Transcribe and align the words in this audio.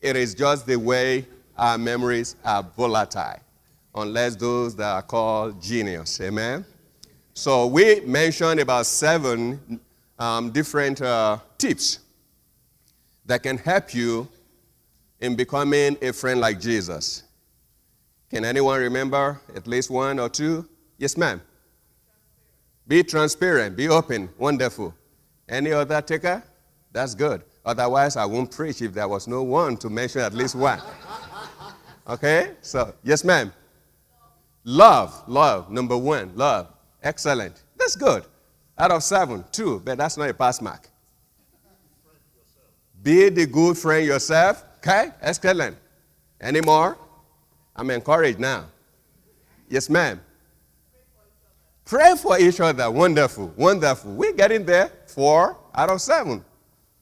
It 0.00 0.16
is 0.16 0.34
just 0.34 0.66
the 0.66 0.76
way 0.76 1.26
our 1.56 1.76
memories 1.76 2.36
are 2.44 2.62
volatile, 2.62 3.40
unless 3.94 4.36
those 4.36 4.74
that 4.76 4.90
are 4.90 5.02
called 5.02 5.62
genius. 5.62 6.20
Amen? 6.20 6.64
So 7.34 7.66
we 7.66 8.00
mentioned 8.00 8.60
about 8.60 8.86
seven 8.86 9.80
um, 10.18 10.50
different 10.50 11.00
uh, 11.00 11.38
tips 11.58 12.00
that 13.26 13.42
can 13.42 13.58
help 13.58 13.94
you 13.94 14.28
in 15.20 15.36
becoming 15.36 15.96
a 16.02 16.12
friend 16.12 16.40
like 16.40 16.60
Jesus. 16.60 17.22
Can 18.30 18.44
anyone 18.44 18.80
remember 18.80 19.40
at 19.54 19.66
least 19.66 19.90
one 19.90 20.18
or 20.18 20.28
two? 20.28 20.68
Yes, 20.98 21.16
ma'am. 21.16 21.40
Be 22.86 23.02
transparent, 23.02 23.76
be 23.76 23.88
open. 23.88 24.30
Wonderful. 24.38 24.94
Any 25.48 25.72
other 25.72 26.00
taker? 26.00 26.42
That's 26.92 27.14
good. 27.14 27.42
Otherwise, 27.64 28.16
I 28.16 28.24
won't 28.24 28.50
preach 28.50 28.80
if 28.82 28.94
there 28.94 29.08
was 29.08 29.28
no 29.28 29.42
one 29.42 29.76
to 29.78 29.90
mention 29.90 30.22
at 30.22 30.32
least 30.32 30.54
one. 30.54 30.80
Okay? 32.08 32.52
So, 32.62 32.94
yes, 33.02 33.24
ma'am. 33.24 33.52
Love, 34.64 35.22
love, 35.26 35.70
number 35.70 35.96
one, 35.96 36.32
love. 36.34 36.68
Excellent. 37.02 37.62
That's 37.78 37.96
good. 37.96 38.24
Out 38.78 38.90
of 38.90 39.02
seven, 39.02 39.44
two, 39.52 39.80
but 39.84 39.98
that's 39.98 40.16
not 40.16 40.28
a 40.28 40.34
pass 40.34 40.60
mark. 40.60 40.88
Be 43.02 43.28
the 43.28 43.46
good 43.46 43.76
friend 43.76 44.06
yourself. 44.06 44.64
Okay? 44.78 45.10
Excellent. 45.20 45.76
Any 46.40 46.60
more? 46.60 46.96
I'm 47.76 47.90
encouraged 47.90 48.38
now. 48.38 48.66
Yes, 49.68 49.88
ma'am. 49.88 50.20
Pray 51.84 52.14
for 52.16 52.38
each 52.38 52.60
other. 52.60 52.90
Wonderful. 52.90 53.52
Wonderful. 53.56 54.12
We're 54.12 54.32
getting 54.32 54.64
there. 54.64 54.90
Four 55.06 55.56
out 55.74 55.90
of 55.90 56.00
seven. 56.00 56.44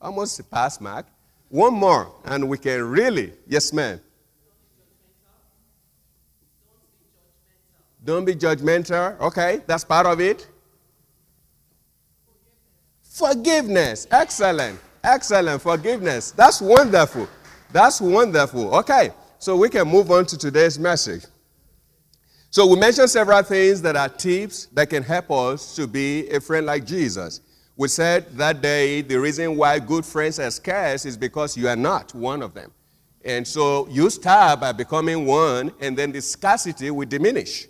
Almost 0.00 0.40
a 0.40 0.44
pass 0.44 0.80
mark. 0.80 1.06
One 1.48 1.74
more, 1.74 2.12
and 2.24 2.48
we 2.48 2.58
can 2.58 2.82
really. 2.82 3.32
Yes, 3.46 3.72
ma'am. 3.72 4.00
Don't 8.04 8.24
be 8.24 8.34
judgmental. 8.34 9.18
Okay, 9.20 9.60
that's 9.66 9.84
part 9.84 10.06
of 10.06 10.20
it. 10.20 10.46
Forgiveness. 13.02 14.06
Excellent. 14.10 14.78
Excellent. 15.02 15.60
Forgiveness. 15.60 16.30
That's 16.30 16.60
wonderful. 16.60 17.28
That's 17.72 18.00
wonderful. 18.00 18.74
Okay, 18.76 19.10
so 19.38 19.56
we 19.56 19.68
can 19.68 19.88
move 19.88 20.10
on 20.10 20.26
to 20.26 20.38
today's 20.38 20.78
message. 20.78 21.24
So 22.50 22.66
we 22.66 22.78
mentioned 22.78 23.10
several 23.10 23.42
things 23.42 23.82
that 23.82 23.96
are 23.96 24.08
tips 24.08 24.66
that 24.66 24.88
can 24.88 25.02
help 25.02 25.30
us 25.30 25.76
to 25.76 25.86
be 25.86 26.28
a 26.30 26.40
friend 26.40 26.64
like 26.64 26.86
Jesus. 26.86 27.40
We 27.78 27.86
said 27.86 28.36
that 28.36 28.60
day 28.60 29.02
the 29.02 29.20
reason 29.20 29.56
why 29.56 29.78
good 29.78 30.04
friends 30.04 30.40
are 30.40 30.50
scarce 30.50 31.06
is 31.06 31.16
because 31.16 31.56
you 31.56 31.68
are 31.68 31.76
not 31.76 32.12
one 32.12 32.42
of 32.42 32.52
them. 32.52 32.72
And 33.24 33.46
so 33.46 33.86
you 33.88 34.10
start 34.10 34.60
by 34.60 34.72
becoming 34.72 35.24
one, 35.26 35.72
and 35.80 35.96
then 35.96 36.10
the 36.10 36.20
scarcity 36.20 36.90
will 36.90 37.06
diminish. 37.06 37.68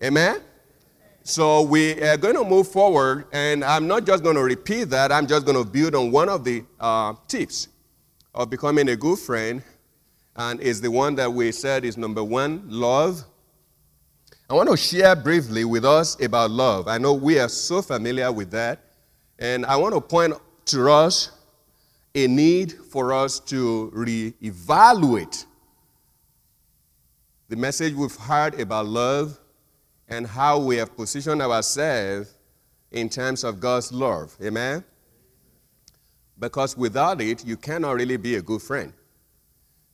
Amen? 0.00 0.40
So 1.24 1.62
we 1.62 2.00
are 2.00 2.16
going 2.16 2.36
to 2.36 2.44
move 2.44 2.68
forward, 2.68 3.26
and 3.32 3.64
I'm 3.64 3.88
not 3.88 4.06
just 4.06 4.22
going 4.22 4.36
to 4.36 4.42
repeat 4.44 4.84
that, 4.90 5.10
I'm 5.10 5.26
just 5.26 5.44
going 5.44 5.58
to 5.58 5.68
build 5.68 5.96
on 5.96 6.12
one 6.12 6.28
of 6.28 6.44
the 6.44 6.62
uh, 6.78 7.14
tips 7.26 7.66
of 8.32 8.50
becoming 8.50 8.88
a 8.90 8.96
good 8.96 9.18
friend, 9.18 9.64
and 10.36 10.60
is 10.60 10.80
the 10.80 10.92
one 10.92 11.16
that 11.16 11.32
we 11.32 11.50
said 11.50 11.84
is 11.84 11.96
number 11.96 12.22
one 12.22 12.62
love. 12.68 13.24
I 14.50 14.54
want 14.54 14.68
to 14.68 14.76
share 14.76 15.14
briefly 15.14 15.64
with 15.64 15.84
us 15.84 16.20
about 16.20 16.50
love. 16.50 16.88
I 16.88 16.98
know 16.98 17.14
we 17.14 17.38
are 17.38 17.48
so 17.48 17.80
familiar 17.80 18.32
with 18.32 18.50
that, 18.50 18.80
and 19.38 19.64
I 19.64 19.76
want 19.76 19.94
to 19.94 20.00
point 20.00 20.34
to 20.66 20.90
us 20.90 21.30
a 22.16 22.26
need 22.26 22.72
for 22.72 23.12
us 23.12 23.38
to 23.38 23.92
reevaluate 23.94 25.46
the 27.48 27.54
message 27.54 27.94
we've 27.94 28.16
heard 28.16 28.58
about 28.58 28.86
love 28.86 29.38
and 30.08 30.26
how 30.26 30.58
we 30.58 30.78
have 30.78 30.96
positioned 30.96 31.40
ourselves 31.40 32.34
in 32.90 33.08
terms 33.08 33.44
of 33.44 33.60
God's 33.60 33.92
love. 33.92 34.36
Amen? 34.42 34.82
Because 36.40 36.76
without 36.76 37.20
it, 37.20 37.46
you 37.46 37.56
cannot 37.56 37.92
really 37.92 38.16
be 38.16 38.34
a 38.34 38.42
good 38.42 38.62
friend. 38.62 38.92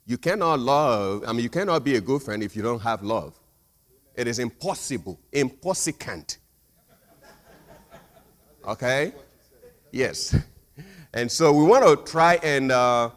You 0.06 0.16
cannot 0.16 0.60
love, 0.60 1.25
I 1.26 1.34
mean, 1.34 1.42
you 1.42 1.50
cannot 1.50 1.84
be 1.84 1.97
a 1.97 2.00
good 2.00 2.22
friend 2.22 2.42
if 2.42 2.56
you 2.56 2.62
don't 2.62 2.80
have 2.80 3.03
love. 3.03 3.38
It 4.16 4.27
is 4.27 4.38
impossible, 4.38 5.21
impossible. 5.31 5.99
Okay? 8.66 9.12
Yes. 9.93 10.34
And 11.12 11.31
so 11.31 11.53
we 11.53 11.65
want 11.65 11.84
to 11.87 12.10
try 12.10 12.38
and 12.43 12.72
uh, 12.72 13.10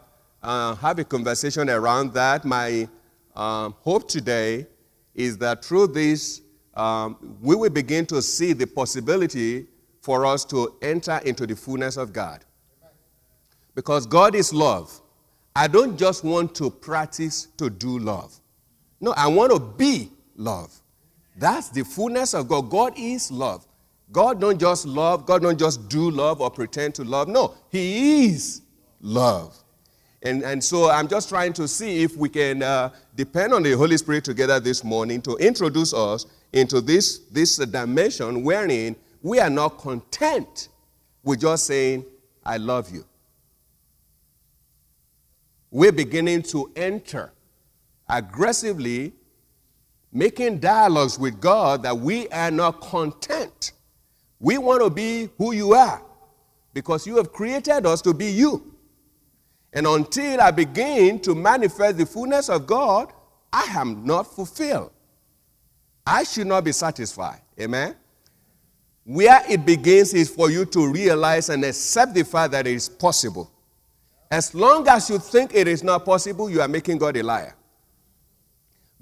uh, 0.44 0.76
have 0.76 1.00
a 1.00 1.04
conversation 1.04 1.70
around 1.70 2.14
that. 2.14 2.46
My 2.46 2.88
uh, 3.36 3.70
hope 3.70 4.08
today 4.08 4.68
is 5.16 5.38
that 5.40 5.66
through 5.66 5.88
this 5.88 6.42
um, 6.76 7.38
we 7.42 7.56
will 7.56 7.70
begin 7.70 8.06
to 8.08 8.22
see 8.22 8.54
the 8.54 8.68
possibility 8.68 9.68
for 10.02 10.26
us 10.26 10.46
to 10.46 10.76
enter 10.82 11.20
into 11.26 11.46
the 11.46 11.56
fullness 11.56 11.98
of 11.98 12.14
God. 12.14 12.46
Because 13.76 14.06
God 14.06 14.36
is 14.36 14.54
love. 14.54 15.02
I 15.56 15.68
don't 15.68 15.98
just 15.98 16.24
want 16.24 16.56
to 16.56 16.70
practice 16.70 17.48
to 17.58 17.70
do 17.70 18.00
love. 18.00 18.40
No, 19.02 19.14
I 19.18 19.28
want 19.28 19.52
to 19.52 19.60
be 19.60 20.12
love. 20.36 20.80
That's 21.40 21.70
the 21.70 21.84
fullness 21.84 22.34
of 22.34 22.48
God. 22.48 22.70
God 22.70 22.94
is 22.98 23.32
love. 23.32 23.66
God 24.12 24.42
don't 24.42 24.60
just 24.60 24.86
love, 24.86 25.26
God 25.26 25.44
don't 25.44 25.58
just 25.58 25.88
do 25.88 26.10
love 26.10 26.42
or 26.42 26.50
pretend 26.50 26.96
to 26.96 27.04
love. 27.04 27.28
No, 27.28 27.54
He 27.70 28.26
is 28.26 28.62
love. 29.02 29.56
And, 30.22 30.44
and 30.44 30.62
so 30.62 30.90
I'm 30.90 31.08
just 31.08 31.30
trying 31.30 31.54
to 31.54 31.68
see 31.68 32.04
if 32.04 32.18
we 32.18 32.28
can 32.28 32.62
uh, 32.62 32.90
depend 33.16 33.54
on 33.54 33.64
the 33.64 33.72
Holy 33.74 33.98
Spirit 33.98 34.26
together 34.26 34.60
this 34.60 34.84
morning 34.84 35.22
to 35.22 35.38
introduce 35.38 35.94
us 35.94 36.26
into 36.52 36.82
this, 36.82 37.20
this 37.32 37.56
dimension 37.58 38.44
wherein 38.44 38.96
we 39.22 39.40
are 39.40 39.50
not 39.50 39.78
content 39.78 40.70
with 41.24 41.42
just 41.42 41.68
saying, 41.68 42.04
I 42.44 42.58
love 42.58 42.90
you. 42.90 43.06
We're 45.72 45.92
beginning 45.92 46.42
to 46.44 46.72
enter 46.76 47.32
aggressively, 48.10 49.14
making 50.12 50.60
dialogues 50.60 51.20
with 51.20 51.40
God 51.40 51.84
that 51.84 51.98
we 51.98 52.28
are 52.30 52.52
not 52.52 52.82
content. 52.82 53.74
We 54.40 54.58
want 54.58 54.82
to 54.82 54.90
be 54.90 55.30
who 55.38 55.54
you 55.54 55.74
are 55.74 56.02
because 56.74 57.06
you 57.06 57.18
have 57.18 57.32
created 57.32 57.86
us 57.86 58.02
to 58.04 58.14
be 58.14 58.28
you. 58.32 58.74
And 59.74 59.86
until 59.86 60.42
I 60.42 60.52
begin 60.52 61.20
to 61.22 61.36
manifest 61.36 61.98
the 61.98 62.06
fullness 62.06 62.50
of 62.50 62.66
God, 62.66 63.14
I 63.54 63.64
am 63.76 64.06
not 64.06 64.34
fulfilled. 64.34 64.92
I 66.06 66.24
should 66.24 66.48
not 66.48 66.64
be 66.64 66.72
satisfied. 66.72 67.42
Amen? 67.60 67.96
Where 69.04 69.44
it 69.50 69.66
begins 69.66 70.14
is 70.14 70.30
for 70.30 70.50
you 70.50 70.66
to 70.66 70.92
realize 70.92 71.50
and 71.50 71.64
accept 71.64 72.14
the 72.14 72.24
fact 72.24 72.52
that 72.54 72.66
it 72.66 72.74
is 72.74 72.90
possible. 72.90 73.52
As 74.32 74.54
long 74.54 74.88
as 74.88 75.10
you 75.10 75.18
think 75.20 75.54
it 75.54 75.68
is 75.68 75.84
not 75.84 76.06
possible, 76.06 76.50
you 76.50 76.62
are 76.62 76.68
making 76.68 76.98
God 76.98 77.18
a 77.18 77.24
liar. 77.24 77.56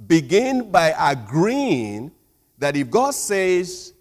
Begin 0.06 0.70
by 0.70 0.94
agreeing 0.98 2.12
that 2.58 2.76
if 2.76 2.90
God 2.90 3.12
says 3.12 3.94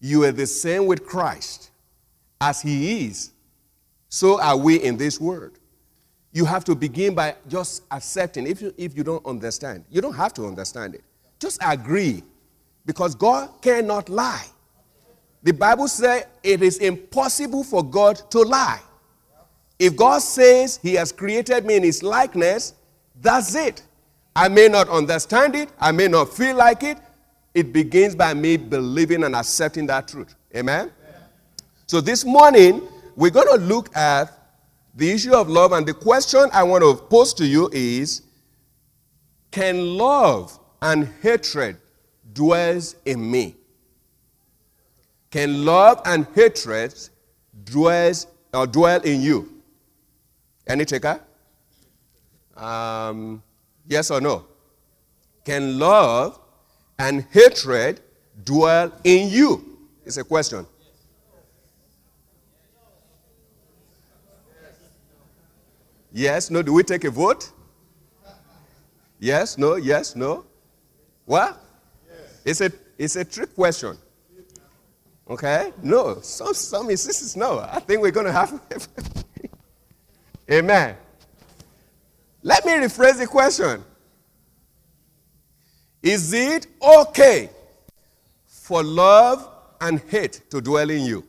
you 0.00 0.24
are 0.24 0.32
the 0.32 0.46
same 0.46 0.86
with 0.86 1.04
Christ 1.04 1.70
as 2.40 2.62
He 2.62 3.06
is, 3.06 3.32
so 4.08 4.40
are 4.40 4.56
we 4.56 4.82
in 4.82 4.96
this 4.96 5.20
world. 5.20 5.58
You 6.32 6.44
have 6.44 6.64
to 6.64 6.74
begin 6.74 7.14
by 7.14 7.36
just 7.48 7.82
accepting. 7.90 8.46
If 8.46 8.62
you, 8.62 8.72
if 8.76 8.96
you 8.96 9.04
don't 9.04 9.24
understand, 9.26 9.84
you 9.90 10.00
don't 10.00 10.14
have 10.14 10.32
to 10.34 10.46
understand 10.46 10.94
it. 10.94 11.02
Just 11.38 11.58
agree 11.64 12.22
because 12.86 13.14
God 13.14 13.50
cannot 13.60 14.08
lie. 14.08 14.46
The 15.42 15.52
Bible 15.52 15.88
says 15.88 16.24
it 16.42 16.62
is 16.62 16.78
impossible 16.78 17.64
for 17.64 17.82
God 17.82 18.20
to 18.30 18.40
lie. 18.40 18.80
If 19.78 19.96
God 19.96 20.20
says 20.20 20.78
He 20.80 20.94
has 20.94 21.12
created 21.12 21.66
me 21.66 21.76
in 21.76 21.82
His 21.82 22.02
likeness, 22.02 22.74
that's 23.20 23.54
it. 23.54 23.82
I 24.34 24.48
may 24.48 24.68
not 24.68 24.88
understand 24.88 25.54
it, 25.54 25.68
I 25.78 25.92
may 25.92 26.08
not 26.08 26.32
feel 26.32 26.56
like 26.56 26.82
it. 26.82 26.98
It 27.54 27.72
begins 27.72 28.14
by 28.14 28.32
me 28.32 28.56
believing 28.56 29.24
and 29.24 29.36
accepting 29.36 29.86
that 29.86 30.08
truth. 30.08 30.34
Amen? 30.56 30.90
So 31.86 32.00
this 32.00 32.24
morning, 32.24 32.80
we're 33.14 33.30
going 33.30 33.58
to 33.58 33.62
look 33.62 33.94
at 33.94 34.32
the 34.94 35.10
issue 35.10 35.34
of 35.34 35.48
love, 35.48 35.72
and 35.72 35.86
the 35.86 35.94
question 35.94 36.48
I 36.52 36.62
want 36.62 36.82
to 36.82 36.94
pose 36.94 37.34
to 37.34 37.46
you 37.46 37.68
is 37.72 38.22
Can 39.50 39.98
love 39.98 40.58
and 40.80 41.08
hatred 41.22 41.78
dwells 42.32 42.96
in 43.04 43.30
me. 43.30 43.56
Can 45.30 45.64
love 45.64 46.00
and 46.04 46.26
hatred 46.34 46.94
dwells 47.64 48.26
or 48.52 48.66
dwell 48.66 49.00
in 49.00 49.20
you? 49.22 49.62
Any 50.66 50.84
taker? 50.84 51.20
Um, 52.56 53.42
yes 53.92 54.10
or 54.10 54.20
no? 54.20 54.46
Can 55.44 55.78
love 55.78 56.40
and 56.98 57.26
hatred 57.30 58.00
dwell 58.44 58.90
in 59.04 59.28
you? 59.28 59.78
It's 60.04 60.16
a 60.16 60.24
question. 60.24 60.66
Yes, 66.12 66.50
no. 66.50 66.62
Do 66.62 66.72
we 66.72 66.82
take 66.82 67.04
a 67.04 67.10
vote? 67.10 67.50
Yes, 69.18 69.56
no, 69.56 69.76
yes, 69.76 70.16
no. 70.16 70.44
What? 71.26 71.58
It's 72.44 72.60
a 72.60 72.70
it's 72.98 73.16
a 73.16 73.24
trick 73.24 73.54
question. 73.54 73.96
Okay? 75.30 75.72
No. 75.82 76.20
Some 76.20 76.54
some 76.54 76.90
insists 76.90 77.36
no. 77.36 77.60
I 77.60 77.80
think 77.80 78.02
we're 78.02 78.10
gonna 78.10 78.32
have 78.32 78.60
Amen. 80.50 80.96
Let 82.42 82.64
me 82.66 82.72
rephrase 82.72 83.18
the 83.18 83.26
question. 83.26 83.84
Is 86.02 86.32
it 86.32 86.66
okay 86.82 87.50
for 88.46 88.82
love 88.82 89.48
and 89.80 90.00
hate 90.00 90.40
to 90.50 90.60
dwell 90.60 90.90
in 90.90 91.02
you? 91.02 91.24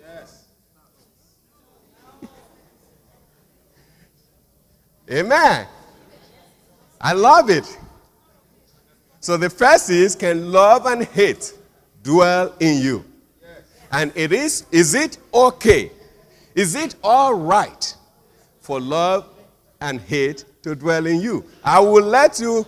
Yes. 0.00 0.44
Amen. 5.10 5.66
I 7.00 7.12
love 7.12 7.50
it. 7.50 7.78
So 9.18 9.36
the 9.36 9.50
first 9.50 9.90
is 9.90 10.14
can 10.14 10.52
love 10.52 10.86
and 10.86 11.04
hate 11.04 11.52
dwell 12.04 12.54
in 12.60 12.80
you? 12.80 13.04
And 13.90 14.12
it 14.14 14.32
is, 14.32 14.64
is 14.70 14.94
it 14.94 15.18
okay? 15.34 15.90
Is 16.54 16.76
it 16.76 16.94
all 17.02 17.34
right 17.34 17.94
for 18.60 18.80
love 18.80 19.31
and 19.82 20.00
hate 20.00 20.44
to 20.62 20.74
dwell 20.74 21.06
in 21.06 21.20
you? 21.20 21.44
I 21.62 21.80
will 21.80 22.04
let 22.04 22.40
you 22.40 22.66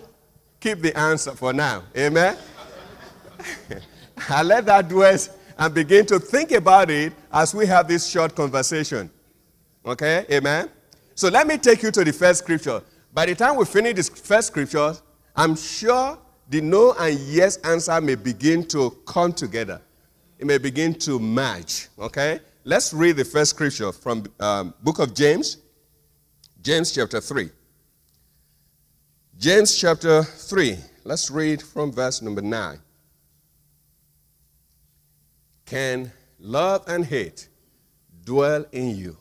keep 0.61 0.81
the 0.81 0.96
answer 0.99 1.32
for 1.32 1.52
now. 1.52 1.84
Amen? 1.96 2.37
I'll 4.28 4.44
let 4.44 4.66
that 4.66 4.88
dwell 4.88 5.16
and 5.58 5.75
begin 5.75 6.06
to 6.06 6.19
think 6.19 6.52
about 6.52 6.90
it 6.90 7.12
as 7.32 7.55
we 7.55 7.66
have 7.66 7.88
this 7.88 8.08
short 8.08 8.34
conversation. 8.34 9.11
Okay? 9.84 10.26
Amen? 10.31 10.69
So 11.14 11.28
let 11.28 11.46
me 11.46 11.58
take 11.58 11.82
you 11.82 11.90
to 11.93 12.05
the 12.05 12.12
first 12.12 12.40
scripture. 12.40 12.82
By 13.12 13.26
the 13.26 13.34
time 13.34 13.56
we 13.56 13.64
finish 13.64 13.94
this 13.94 14.08
first 14.08 14.49
scripture, 14.49 14.94
I'm 15.37 15.55
sure 15.55 16.19
the 16.49 16.61
no 16.61 16.94
and 16.99 17.19
yes 17.20 17.56
answer 17.58 18.00
may 18.00 18.16
begin 18.16 18.66
to 18.69 18.90
come 19.06 19.32
together. 19.32 19.81
It 20.38 20.46
may 20.46 20.58
begin 20.58 20.94
to 21.00 21.19
match. 21.19 21.88
Okay? 21.99 22.40
Let's 22.64 22.93
read 22.93 23.16
the 23.16 23.25
first 23.25 23.50
scripture 23.50 23.93
from 23.93 24.25
um, 24.40 24.75
book 24.82 24.99
of 24.99 25.14
James, 25.14 25.58
James 26.64 26.93
chapter 26.93 27.20
3. 27.20 27.50
James 29.37 29.76
chapter 29.76 30.22
3. 30.22 30.78
Let's 31.05 31.31
read 31.31 31.61
from 31.61 31.93
verse 31.93 32.22
number 32.22 32.40
9. 32.40 32.78
Can 35.66 36.11
love 36.40 36.82
and 36.87 37.05
hate 37.05 37.50
dwell 38.25 38.64
in 38.72 38.96
you? 38.96 39.14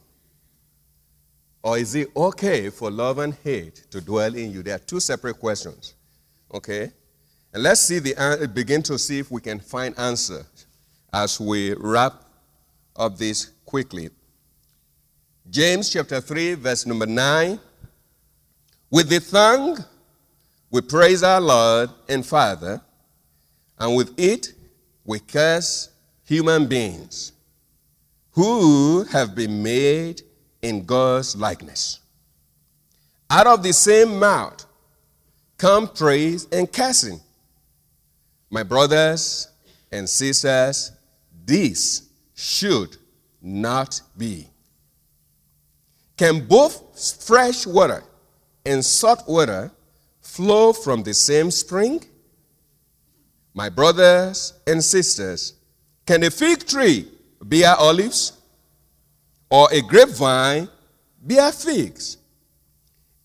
Or 1.62 1.78
is 1.78 1.96
it 1.96 2.16
okay 2.16 2.70
for 2.70 2.90
love 2.90 3.18
and 3.18 3.34
hate 3.44 3.92
to 3.92 4.00
dwell 4.00 4.34
in 4.36 4.50
you? 4.54 4.64
There 4.64 4.76
are 4.76 4.80
two 4.80 5.02
separate 5.02 5.38
questions. 5.38 5.96
Okay? 6.54 6.94
And 7.54 7.62
let's 7.62 7.82
see 7.82 8.00
the 8.00 8.16
uh, 8.16 8.48
begin 8.48 8.82
to 8.84 8.98
see 8.98 9.20
if 9.20 9.30
we 9.30 9.42
can 9.42 9.60
find 9.60 10.00
answers 10.00 10.66
as 11.12 11.42
we 11.42 11.74
wrap 11.74 12.24
up 12.96 13.18
this 13.18 13.52
quickly. 13.66 14.12
James 15.50 15.90
chapter 15.90 16.22
3, 16.22 16.54
verse 16.54 16.86
number 16.86 17.06
9. 17.06 17.60
With 18.90 19.10
the 19.10 19.20
tongue 19.20 19.84
we 20.72 20.82
praise 20.82 21.22
our 21.22 21.42
Lord 21.42 21.90
and 22.08 22.26
Father, 22.26 22.82
and 23.78 23.96
with 23.96 24.18
it 24.18 24.54
we 25.04 25.20
curse 25.20 25.90
human 26.24 26.68
beings 26.68 27.34
who 28.32 29.04
have 29.04 29.36
been 29.36 29.62
made 29.62 30.22
in 30.62 30.86
God's 30.86 31.36
likeness. 31.36 32.00
Out 33.30 33.46
of 33.46 33.64
the 33.64 33.74
same 33.74 34.20
mouth 34.20 34.66
come 35.58 35.90
praise 35.90 36.48
and 36.52 36.72
cursing. 36.72 37.20
My 38.50 38.64
brothers 38.64 39.50
and 39.92 40.10
sisters, 40.10 40.94
this 41.46 42.08
should 42.34 42.96
not 43.42 44.00
be. 44.18 44.48
Can 46.18 46.46
both 46.46 47.24
fresh 47.26 47.66
water 47.66 48.04
and 48.66 48.84
salt 48.84 49.28
water 49.28 49.72
flow 50.22 50.74
from 50.74 51.04
the 51.04 51.14
same 51.14 51.52
spring? 51.52 52.04
My 53.54 53.70
brothers 53.70 54.54
and 54.66 54.84
sisters, 54.84 55.54
can 56.06 56.24
a 56.24 56.32
fig 56.32 56.66
tree 56.66 57.08
bear 57.42 57.76
olives 57.76 58.34
or 59.50 59.68
a 59.72 59.82
grapevine 59.82 60.70
bear 61.22 61.52
figs? 61.52 62.18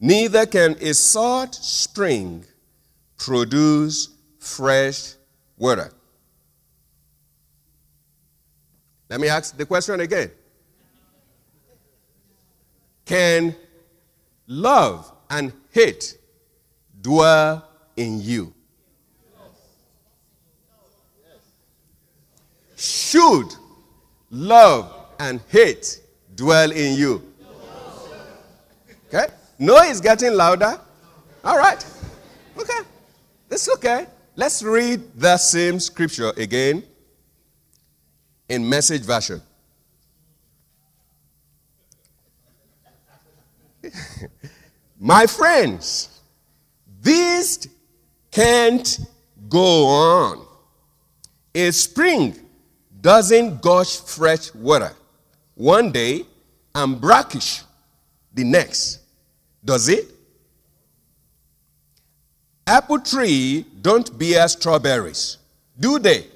Neither 0.01 0.47
can 0.47 0.77
a 0.81 0.95
salt 0.95 1.55
spring 1.55 2.45
produce 3.17 4.11
fresh 4.39 5.15
water. 5.57 5.91
Let 9.09 9.21
me 9.21 9.29
ask 9.29 9.57
the 9.57 9.67
question 9.67 10.01
again. 10.01 10.31
Can 13.09 13.57
love 14.47 15.11
and 15.31 15.51
hate 15.71 16.19
dwell 17.01 17.67
in 17.97 18.21
you? 18.21 18.53
Should 22.77 23.55
love 24.31 24.93
and 25.19 25.41
hate 25.49 26.03
dwell 26.35 26.71
in 26.71 26.99
you? 26.99 27.23
Okay? 29.07 29.33
No 29.59 29.79
is 29.85 30.03
getting 30.03 30.35
louder. 30.35 30.79
All 31.43 31.57
right. 31.57 31.83
Okay. 32.59 32.81
That's 33.49 33.71
okay. 33.71 34.07
Let's 34.37 34.63
read 34.63 35.01
the 35.19 35.39
same 35.39 35.81
scripture 35.81 36.35
again 36.37 36.83
in 38.51 38.69
message 38.69 39.03
version. 39.03 39.41
My 45.01 45.27
friends, 45.27 46.21
this 47.01 47.69
can't 48.31 49.01
go 49.49 49.87
on. 49.87 50.47
A 51.55 51.71
spring 51.71 52.37
doesn't 53.01 53.63
gush 53.63 53.97
fresh 54.01 54.55
water 54.55 54.93
one 55.55 55.91
day 55.91 56.25
and 56.75 57.01
brackish 57.01 57.63
the 58.33 58.45
next, 58.45 59.01
does 59.65 59.89
it? 59.89 60.07
Apple 62.67 63.01
tree 63.01 63.65
don't 63.81 64.17
bear 64.19 64.47
strawberries, 64.47 65.39
do 65.79 65.99
they? 65.99 66.27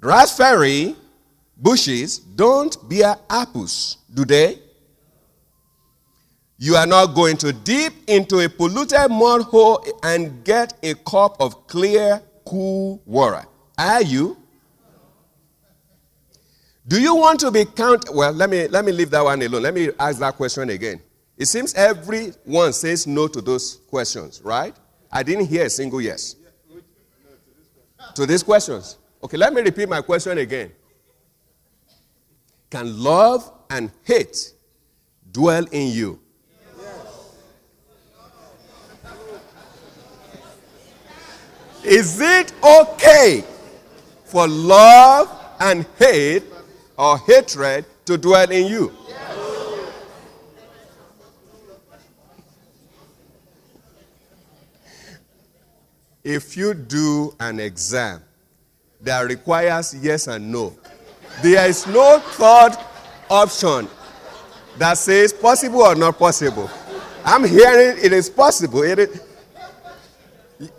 Raspberry 0.00 0.96
bushes 1.56 2.18
don't 2.18 2.76
bear 2.88 3.16
apples, 3.28 3.98
do 4.12 4.24
they? 4.24 4.58
You 6.58 6.74
are 6.76 6.86
not 6.86 7.14
going 7.14 7.36
to 7.38 7.52
dip 7.52 7.92
into 8.06 8.38
a 8.40 8.48
polluted 8.48 9.10
mud 9.10 9.42
hole 9.42 9.84
and 10.02 10.42
get 10.42 10.72
a 10.82 10.94
cup 10.94 11.36
of 11.38 11.66
clear, 11.66 12.22
cool 12.46 13.02
water. 13.04 13.44
Are 13.76 14.02
you? 14.02 14.38
Do 16.88 17.00
you 17.00 17.14
want 17.14 17.40
to 17.40 17.50
be 17.50 17.64
counted? 17.64 18.10
Well, 18.14 18.32
let 18.32 18.48
me, 18.48 18.68
let 18.68 18.84
me 18.84 18.92
leave 18.92 19.10
that 19.10 19.22
one 19.22 19.42
alone. 19.42 19.62
Let 19.62 19.74
me 19.74 19.90
ask 19.98 20.18
that 20.20 20.36
question 20.36 20.70
again. 20.70 21.02
It 21.36 21.46
seems 21.46 21.74
everyone 21.74 22.72
says 22.72 23.06
no 23.06 23.28
to 23.28 23.42
those 23.42 23.76
questions, 23.88 24.40
right? 24.42 24.74
I 25.12 25.22
didn't 25.22 25.46
hear 25.46 25.66
a 25.66 25.70
single 25.70 26.00
yes. 26.00 26.36
To 28.14 28.24
these 28.24 28.42
questions. 28.42 28.96
Okay, 29.22 29.36
let 29.36 29.52
me 29.52 29.60
repeat 29.60 29.88
my 29.88 30.00
question 30.00 30.38
again. 30.38 30.72
Can 32.70 33.02
love 33.02 33.52
and 33.68 33.90
hate 34.04 34.52
dwell 35.32 35.66
in 35.70 35.92
you? 35.92 36.20
Is 41.86 42.20
it 42.20 42.52
okay 42.64 43.44
for 44.24 44.48
love 44.48 45.30
and 45.60 45.86
hate 46.00 46.42
or 46.98 47.16
hatred 47.18 47.84
to 48.06 48.18
dwell 48.18 48.50
in 48.50 48.66
you? 48.66 48.92
If 56.24 56.56
you 56.56 56.74
do 56.74 57.36
an 57.38 57.60
exam 57.60 58.20
that 59.00 59.20
requires 59.20 59.94
yes 59.94 60.26
and 60.26 60.50
no, 60.50 60.76
there 61.40 61.68
is 61.68 61.86
no 61.86 62.18
third 62.18 62.76
option 63.30 63.88
that 64.76 64.98
says 64.98 65.32
possible 65.32 65.82
or 65.82 65.94
not 65.94 66.18
possible. 66.18 66.68
I'm 67.24 67.44
hearing 67.44 67.98
it 68.04 68.12
is 68.12 68.28
possible. 68.28 68.82
It 68.82 68.98
is, 68.98 69.20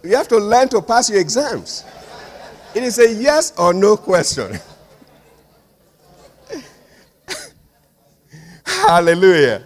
you 0.04 0.16
have 0.16 0.28
to 0.30 0.38
learn 0.38 0.70
to 0.70 0.82
pass 0.82 1.10
your 1.10 1.20
exams. 1.20 1.84
It 2.74 2.84
is 2.84 3.00
a 3.00 3.14
yes 3.14 3.54
or 3.58 3.74
no 3.74 3.98
question. 3.98 4.60
Hallelujah. 8.66 9.64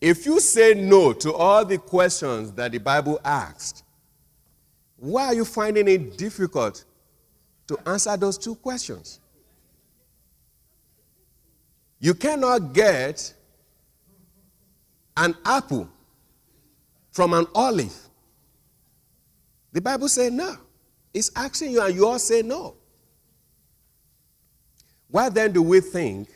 If 0.00 0.24
you 0.24 0.40
say 0.40 0.74
no 0.74 1.12
to 1.12 1.34
all 1.34 1.64
the 1.64 1.78
questions 1.78 2.52
that 2.52 2.72
the 2.72 2.78
Bible 2.78 3.20
asked, 3.24 3.84
why 4.96 5.26
are 5.26 5.34
you 5.34 5.44
finding 5.44 5.88
it 5.88 6.16
difficult 6.16 6.84
to 7.66 7.78
answer 7.86 8.16
those 8.16 8.38
two 8.38 8.54
questions? 8.54 9.20
You 11.98 12.14
cannot 12.14 12.72
get 12.72 13.34
an 15.16 15.34
apple 15.44 15.88
from 17.10 17.34
an 17.34 17.46
olive. 17.54 17.94
The 19.72 19.80
Bible 19.80 20.08
says 20.08 20.32
no. 20.32 20.56
It's 21.12 21.30
asking 21.34 21.72
you, 21.72 21.82
and 21.82 21.94
you 21.94 22.06
all 22.06 22.18
say 22.18 22.42
no. 22.42 22.76
Why 25.10 25.28
then 25.28 25.52
do 25.52 25.62
we 25.62 25.80
think 25.80 26.28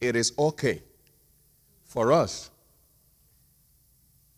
it 0.00 0.16
is 0.16 0.32
okay 0.38 0.82
for 1.84 2.12
us 2.12 2.50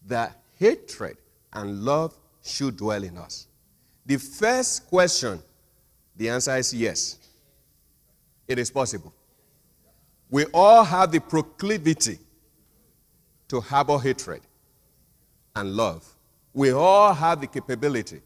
that 0.06 0.36
hatred 0.58 1.16
and 1.52 1.84
love 1.84 2.16
should 2.42 2.76
dwell 2.76 3.04
in 3.04 3.16
us? 3.16 3.46
The 4.04 4.16
first 4.16 4.88
question, 4.88 5.40
the 6.16 6.28
answer 6.28 6.56
is 6.56 6.74
yes. 6.74 7.18
It 8.48 8.58
is 8.58 8.70
possible. 8.70 9.14
We 10.28 10.46
all 10.46 10.82
have 10.82 11.12
the 11.12 11.20
proclivity 11.20 12.18
to 13.48 13.60
harbor 13.60 13.98
hatred 13.98 14.40
and 15.60 15.76
love. 15.76 16.04
We 16.52 16.72
all 16.72 17.12
have 17.12 17.40
the 17.40 17.46
capability. 17.46 18.20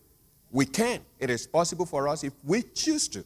We 0.50 0.66
can. 0.66 1.00
It 1.18 1.30
is 1.30 1.46
possible 1.46 1.84
for 1.84 2.08
us 2.08 2.24
if 2.24 2.32
we 2.44 2.62
choose 2.62 3.08
to. 3.08 3.24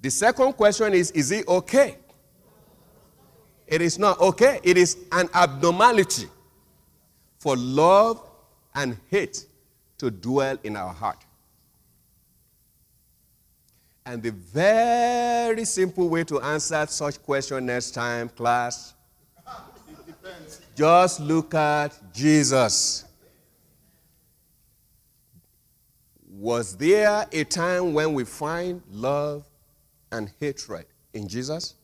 The 0.00 0.10
second 0.10 0.54
question 0.54 0.94
is 0.94 1.10
Is 1.12 1.30
it 1.30 1.46
okay? 1.46 1.98
It 3.66 3.80
is 3.80 3.98
not 3.98 4.20
okay. 4.20 4.60
It 4.62 4.76
is 4.76 4.96
an 5.12 5.28
abnormality 5.34 6.26
for 7.38 7.56
love 7.56 8.20
and 8.74 8.96
hate 9.10 9.46
to 9.98 10.10
dwell 10.10 10.58
in 10.64 10.76
our 10.76 10.92
heart. 10.92 11.24
And 14.04 14.22
the 14.22 14.32
very 14.32 15.64
simple 15.64 16.08
way 16.08 16.24
to 16.24 16.40
answer 16.40 16.84
such 16.88 17.22
question 17.22 17.66
next 17.66 17.92
time, 17.92 18.28
class, 18.28 18.94
just 20.74 21.20
look 21.20 21.54
at 21.54 21.98
Jesus. 22.12 23.04
Was 26.28 26.76
there 26.76 27.26
a 27.30 27.44
time 27.44 27.94
when 27.94 28.14
we 28.14 28.24
find 28.24 28.82
love 28.90 29.44
and 30.10 30.30
hatred 30.40 30.86
in 31.14 31.28
Jesus? 31.28 31.74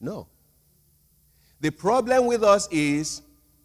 No. 0.00 0.28
The 1.60 1.70
problem 1.70 2.26
with 2.26 2.44
us 2.44 2.68
is 2.70 3.22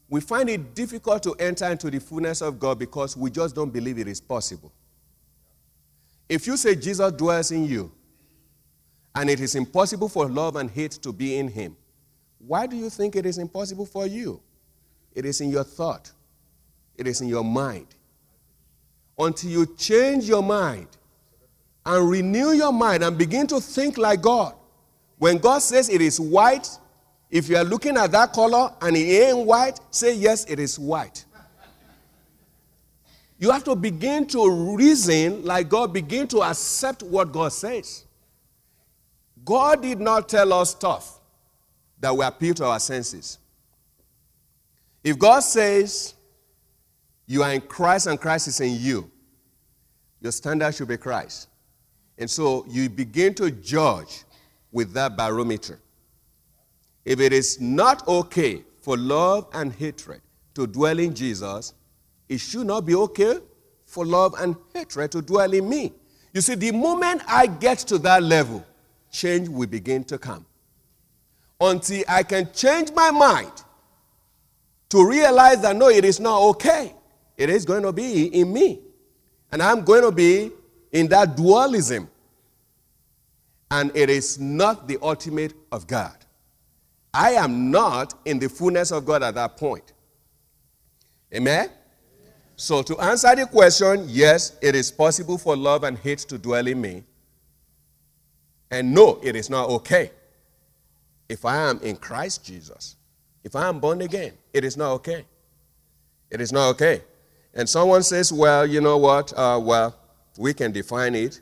we 0.09 0.21
find 0.21 0.49
it 0.49 0.73
difficult 0.73 1.23
to 1.23 1.33
enter 1.33 1.69
into 1.69 1.91
the 1.91 1.99
fullness 1.99 2.41
of 2.41 2.59
God 2.59 2.79
because 2.79 3.15
we 3.15 3.29
just 3.29 3.55
don't 3.55 3.71
believe 3.71 3.99
it 3.99 4.07
is 4.07 4.19
possible. 4.19 4.71
If 6.27 6.47
you 6.47 6.57
say 6.57 6.75
Jesus 6.75 7.11
dwells 7.11 7.51
in 7.51 7.65
you 7.65 7.91
and 9.15 9.29
it 9.29 9.39
is 9.39 9.55
impossible 9.55 10.09
for 10.09 10.27
love 10.27 10.55
and 10.55 10.69
hate 10.69 10.91
to 10.91 11.11
be 11.11 11.37
in 11.37 11.47
him, 11.47 11.75
why 12.39 12.67
do 12.67 12.75
you 12.75 12.89
think 12.89 13.15
it 13.15 13.25
is 13.25 13.37
impossible 13.37 13.85
for 13.85 14.05
you? 14.05 14.41
It 15.13 15.25
is 15.25 15.41
in 15.41 15.49
your 15.49 15.63
thought, 15.63 16.11
it 16.97 17.07
is 17.07 17.21
in 17.21 17.27
your 17.27 17.43
mind. 17.43 17.87
Until 19.17 19.51
you 19.51 19.65
change 19.77 20.27
your 20.27 20.41
mind 20.41 20.87
and 21.85 22.09
renew 22.09 22.51
your 22.51 22.73
mind 22.73 23.03
and 23.03 23.17
begin 23.17 23.45
to 23.47 23.61
think 23.61 23.97
like 23.97 24.21
God. 24.21 24.55
When 25.19 25.37
God 25.37 25.59
says 25.59 25.87
it 25.87 26.01
is 26.01 26.19
white, 26.19 26.67
if 27.29 27.47
you 27.47 27.57
are 27.57 27.63
looking 27.63 27.95
at 27.95 28.11
that 28.11 28.33
color 28.33 28.73
and 28.81 28.95
it 28.95 28.99
ain't 28.99 29.45
white, 29.45 29.79
say, 29.91 30.15
Yes, 30.15 30.45
it 30.45 30.59
is 30.59 30.79
white. 30.79 31.25
You 33.37 33.51
have 33.51 33.63
to 33.65 33.75
begin 33.75 34.25
to 34.27 34.75
reason 34.75 35.43
like 35.43 35.69
God, 35.69 35.93
begin 35.93 36.27
to 36.29 36.43
accept 36.43 37.03
what 37.03 37.31
God 37.31 37.51
says. 37.51 38.05
God 39.43 39.81
did 39.81 39.99
not 39.99 40.29
tell 40.29 40.53
us 40.53 40.71
stuff 40.71 41.19
that 41.99 42.15
will 42.15 42.23
appeal 42.23 42.53
to 42.55 42.65
our 42.65 42.79
senses. 42.79 43.37
If 45.03 45.17
God 45.17 45.41
says 45.41 46.13
you 47.25 47.43
are 47.43 47.51
in 47.53 47.61
Christ 47.61 48.07
and 48.07 48.19
Christ 48.19 48.47
is 48.47 48.59
in 48.59 48.75
you, 48.79 49.09
your 50.21 50.31
standard 50.31 50.73
should 50.73 50.87
be 50.87 50.97
Christ. 50.97 51.49
And 52.17 52.29
so 52.29 52.65
you 52.69 52.89
begin 52.89 53.33
to 53.35 53.51
judge 53.51 54.23
with 54.71 54.93
that 54.93 55.17
barometer. 55.17 55.79
If 57.05 57.19
it 57.19 57.33
is 57.33 57.59
not 57.59 58.07
okay 58.07 58.63
for 58.81 58.97
love 58.97 59.47
and 59.53 59.73
hatred 59.73 60.21
to 60.55 60.67
dwell 60.67 60.99
in 60.99 61.13
Jesus, 61.13 61.73
it 62.29 62.39
should 62.39 62.67
not 62.67 62.85
be 62.85 62.95
okay 62.95 63.39
for 63.85 64.05
love 64.05 64.35
and 64.39 64.55
hatred 64.73 65.11
to 65.11 65.21
dwell 65.21 65.53
in 65.53 65.67
me. 65.67 65.93
You 66.33 66.41
see, 66.41 66.55
the 66.55 66.71
moment 66.71 67.21
I 67.27 67.47
get 67.47 67.79
to 67.79 67.97
that 67.99 68.23
level, 68.23 68.65
change 69.13 69.47
will 69.47 69.67
begin 69.67 70.03
to 70.05 70.17
come. 70.17 70.45
Until 71.61 72.03
I 72.09 72.23
can 72.23 72.51
change 72.51 72.91
my 72.91 73.11
mind 73.11 73.51
to 74.89 75.07
realize 75.07 75.61
that 75.61 75.77
no, 75.77 75.87
it 75.87 76.03
is 76.03 76.19
not 76.19 76.41
okay. 76.41 76.93
It 77.37 77.49
is 77.49 77.63
going 77.63 77.83
to 77.83 77.93
be 77.93 78.25
in 78.25 78.51
me. 78.51 78.81
And 79.51 79.61
I'm 79.61 79.83
going 79.83 80.01
to 80.01 80.11
be 80.11 80.51
in 80.91 81.07
that 81.07 81.37
dualism. 81.37 82.09
And 83.71 83.95
it 83.95 84.09
is 84.09 84.39
not 84.39 84.87
the 84.87 84.97
ultimate 85.01 85.53
of 85.71 85.87
God. 85.87 86.17
I 87.13 87.31
am 87.31 87.71
not 87.71 88.15
in 88.25 88.39
the 88.39 88.49
fullness 88.49 88.91
of 88.91 89.05
God 89.05 89.23
at 89.23 89.35
that 89.35 89.55
point. 89.55 89.93
Amen? 91.33 91.69
So, 92.55 92.81
to 92.83 92.99
answer 92.99 93.35
the 93.35 93.45
question, 93.45 94.05
yes, 94.07 94.57
it 94.61 94.75
is 94.75 94.91
possible 94.91 95.37
for 95.37 95.55
love 95.55 95.83
and 95.83 95.97
hate 95.97 96.19
to 96.19 96.37
dwell 96.37 96.67
in 96.67 96.79
me. 96.79 97.03
And 98.73 98.91
no, 98.91 99.19
it 99.21 99.35
is 99.35 99.51
not 99.51 99.69
okay. 99.69 100.09
If 101.29 101.45
I 101.45 101.57
am 101.57 101.79
in 101.81 101.95
Christ 101.95 102.43
Jesus, 102.43 102.95
if 103.43 103.55
I 103.55 103.67
am 103.69 103.79
born 103.79 104.01
again, 104.01 104.33
it 104.51 104.65
is 104.65 104.75
not 104.75 104.93
okay. 104.93 105.25
It 106.31 106.41
is 106.41 106.51
not 106.51 106.69
okay. 106.69 107.03
And 107.53 107.69
someone 107.69 108.01
says, 108.01 108.33
well, 108.33 108.65
you 108.65 108.81
know 108.81 108.97
what? 108.97 109.31
Uh, 109.37 109.59
well, 109.61 109.95
we 110.39 110.55
can 110.55 110.71
define 110.71 111.13
it. 111.13 111.39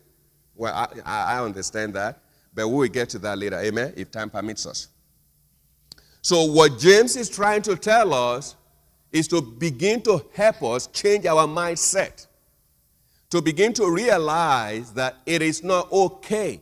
Well, 0.55 0.75
I, 0.75 1.37
I 1.37 1.41
understand 1.41 1.93
that. 1.93 2.19
But 2.53 2.67
we 2.67 2.75
will 2.75 2.87
get 2.89 3.07
to 3.11 3.19
that 3.19 3.37
later. 3.37 3.59
Amen? 3.59 3.93
If 3.95 4.11
time 4.11 4.29
permits 4.29 4.65
us. 4.65 4.89
So, 6.21 6.43
what 6.43 6.79
James 6.79 7.15
is 7.15 7.29
trying 7.29 7.61
to 7.61 7.77
tell 7.77 8.13
us 8.13 8.57
is 9.13 9.29
to 9.29 9.41
begin 9.41 10.01
to 10.01 10.25
help 10.33 10.61
us 10.63 10.87
change 10.87 11.25
our 11.25 11.47
mindset, 11.47 12.27
to 13.29 13.41
begin 13.41 13.71
to 13.73 13.89
realize 13.89 14.91
that 14.95 15.15
it 15.25 15.41
is 15.41 15.63
not 15.63 15.89
okay 15.93 16.61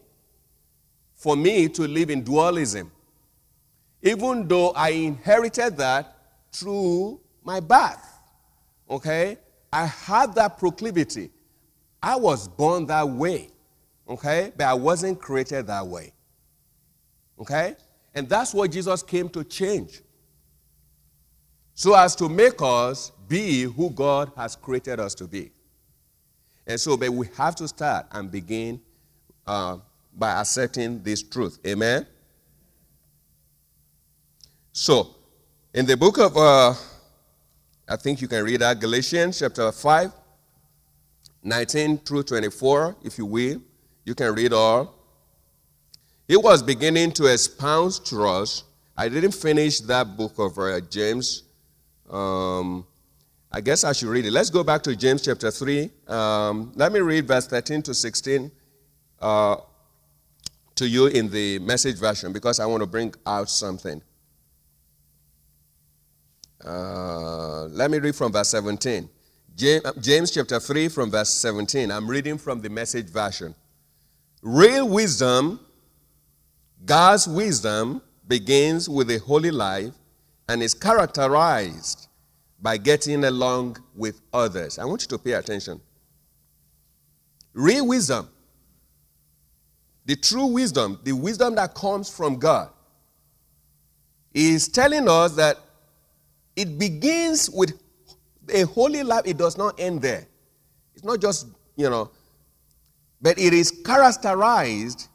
for 1.19 1.35
me 1.35 1.67
to 1.67 1.85
live 1.85 2.09
in 2.09 2.23
dualism, 2.23 2.89
even 4.01 4.47
though 4.47 4.69
I 4.69 4.91
inherited 4.91 5.75
that 5.75 6.15
through 6.49 7.19
my 7.43 7.59
birth. 7.59 8.19
Okay? 8.89 9.37
I 9.71 9.85
had 9.85 10.33
that 10.35 10.57
proclivity. 10.57 11.29
I 12.01 12.15
was 12.15 12.47
born 12.47 12.85
that 12.85 13.07
way. 13.07 13.49
Okay? 14.07 14.53
But 14.55 14.67
I 14.67 14.73
wasn't 14.73 15.19
created 15.19 15.67
that 15.67 15.85
way. 15.85 16.13
Okay? 17.37 17.75
And 18.15 18.29
that's 18.29 18.53
what 18.53 18.71
Jesus 18.71 19.03
came 19.03 19.27
to 19.29 19.43
change. 19.43 20.01
So 21.73 21.95
as 21.95 22.15
to 22.15 22.29
make 22.29 22.61
us 22.61 23.11
be 23.27 23.63
who 23.63 23.89
God 23.89 24.31
has 24.37 24.55
created 24.55 25.01
us 25.01 25.13
to 25.15 25.27
be. 25.27 25.51
And 26.65 26.79
so, 26.79 26.95
but 26.95 27.11
we 27.11 27.27
have 27.35 27.55
to 27.55 27.67
start 27.67 28.05
and 28.13 28.31
begin 28.31 28.79
uh, 29.45 29.79
by 30.13 30.31
accepting 30.31 31.01
this 31.03 31.23
truth. 31.23 31.59
Amen? 31.65 32.05
So, 34.71 35.15
in 35.73 35.85
the 35.85 35.97
book 35.97 36.17
of, 36.17 36.35
uh, 36.37 36.73
I 37.87 37.95
think 37.95 38.21
you 38.21 38.27
can 38.27 38.43
read 38.43 38.61
that, 38.61 38.79
Galatians 38.79 39.39
chapter 39.39 39.71
5, 39.71 40.11
19 41.43 41.97
through 41.99 42.23
24, 42.23 42.97
if 43.03 43.17
you 43.17 43.25
will. 43.25 43.61
You 44.05 44.15
can 44.15 44.33
read 44.33 44.53
all. 44.53 44.95
He 46.27 46.37
was 46.37 46.61
beginning 46.61 47.11
to 47.13 47.25
expound 47.25 48.05
to 48.05 48.27
us. 48.27 48.63
I 48.95 49.09
didn't 49.09 49.33
finish 49.33 49.79
that 49.81 50.15
book 50.15 50.37
of 50.37 50.57
uh, 50.57 50.79
James. 50.81 51.43
Um, 52.09 52.85
I 53.51 53.61
guess 53.61 53.83
I 53.83 53.93
should 53.93 54.09
read 54.09 54.25
it. 54.25 54.31
Let's 54.31 54.49
go 54.49 54.63
back 54.63 54.83
to 54.83 54.95
James 54.95 55.23
chapter 55.23 55.49
3. 55.49 55.89
Um, 56.07 56.71
let 56.75 56.91
me 56.91 56.99
read 56.99 57.27
verse 57.27 57.47
13 57.47 57.81
to 57.83 57.93
16 57.93 58.51
uh, 59.21 59.55
to 60.79 60.87
you 60.87 61.07
in 61.07 61.29
the 61.29 61.59
message 61.59 61.97
version 61.97 62.31
because 62.31 62.57
I 62.61 62.65
want 62.65 62.81
to 62.81 62.87
bring 62.87 63.13
out 63.25 63.49
something. 63.49 64.01
Uh, 66.65 67.65
let 67.65 67.91
me 67.91 67.99
read 67.99 68.15
from 68.15 68.31
verse 68.31 68.47
17. 68.47 69.09
James, 69.57 69.83
James 69.99 70.31
chapter 70.31 70.57
3 70.57 70.87
from 70.87 71.11
verse 71.11 71.33
17. 71.33 71.91
I'm 71.91 72.09
reading 72.09 72.37
from 72.37 72.61
the 72.61 72.69
message 72.69 73.09
version. 73.09 73.53
Real 74.41 74.87
wisdom, 74.87 75.59
God's 76.85 77.27
wisdom, 77.27 78.01
begins 78.25 78.87
with 78.87 79.11
a 79.11 79.17
holy 79.19 79.51
life 79.51 79.93
and 80.47 80.63
is 80.63 80.73
characterized 80.73 82.07
by 82.61 82.77
getting 82.77 83.25
along 83.25 83.77
with 83.95 84.21
others. 84.31 84.79
I 84.79 84.85
want 84.85 85.01
you 85.01 85.09
to 85.09 85.17
pay 85.17 85.33
attention. 85.33 85.81
Real 87.53 87.85
wisdom, 87.85 88.29
the 90.09 90.15
true 90.15 90.47
wisdom, 90.47 90.99
the 91.03 91.11
wisdom 91.11 91.53
that 91.53 91.75
comes 91.75 92.09
from 92.09 92.37
God, 92.39 92.71
is 94.33 94.67
telling 94.67 95.07
us 95.07 95.35
that 95.35 95.55
it 96.55 96.79
begins 96.79 97.47
with 97.47 97.79
a 98.51 98.63
holy 98.63 99.03
life. 99.03 99.21
It 99.25 99.37
does 99.37 99.55
not 99.55 99.79
end 99.79 100.01
there. 100.01 100.25
It's 100.95 101.03
not 101.03 101.21
just, 101.21 101.45
you 101.75 101.91
know, 101.91 102.09
but 103.21 103.37
it 103.37 103.53
is 103.53 103.69
characterized 103.85 105.09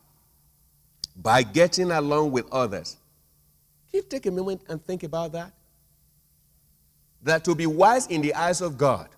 by 1.17 1.43
getting 1.43 1.91
along 1.91 2.31
with 2.31 2.49
others. 2.53 2.97
Can 3.91 3.99
you 3.99 4.03
take 4.03 4.27
a 4.27 4.31
moment 4.31 4.63
and 4.69 4.81
think 4.87 5.03
about 5.03 5.33
that? 5.33 5.51
That 7.21 7.43
to 7.47 7.57
be 7.57 7.67
wise 7.67 8.07
in 8.07 8.23
the 8.23 8.33
eyes 8.33 8.61
of 8.61 8.79
God 8.79 9.09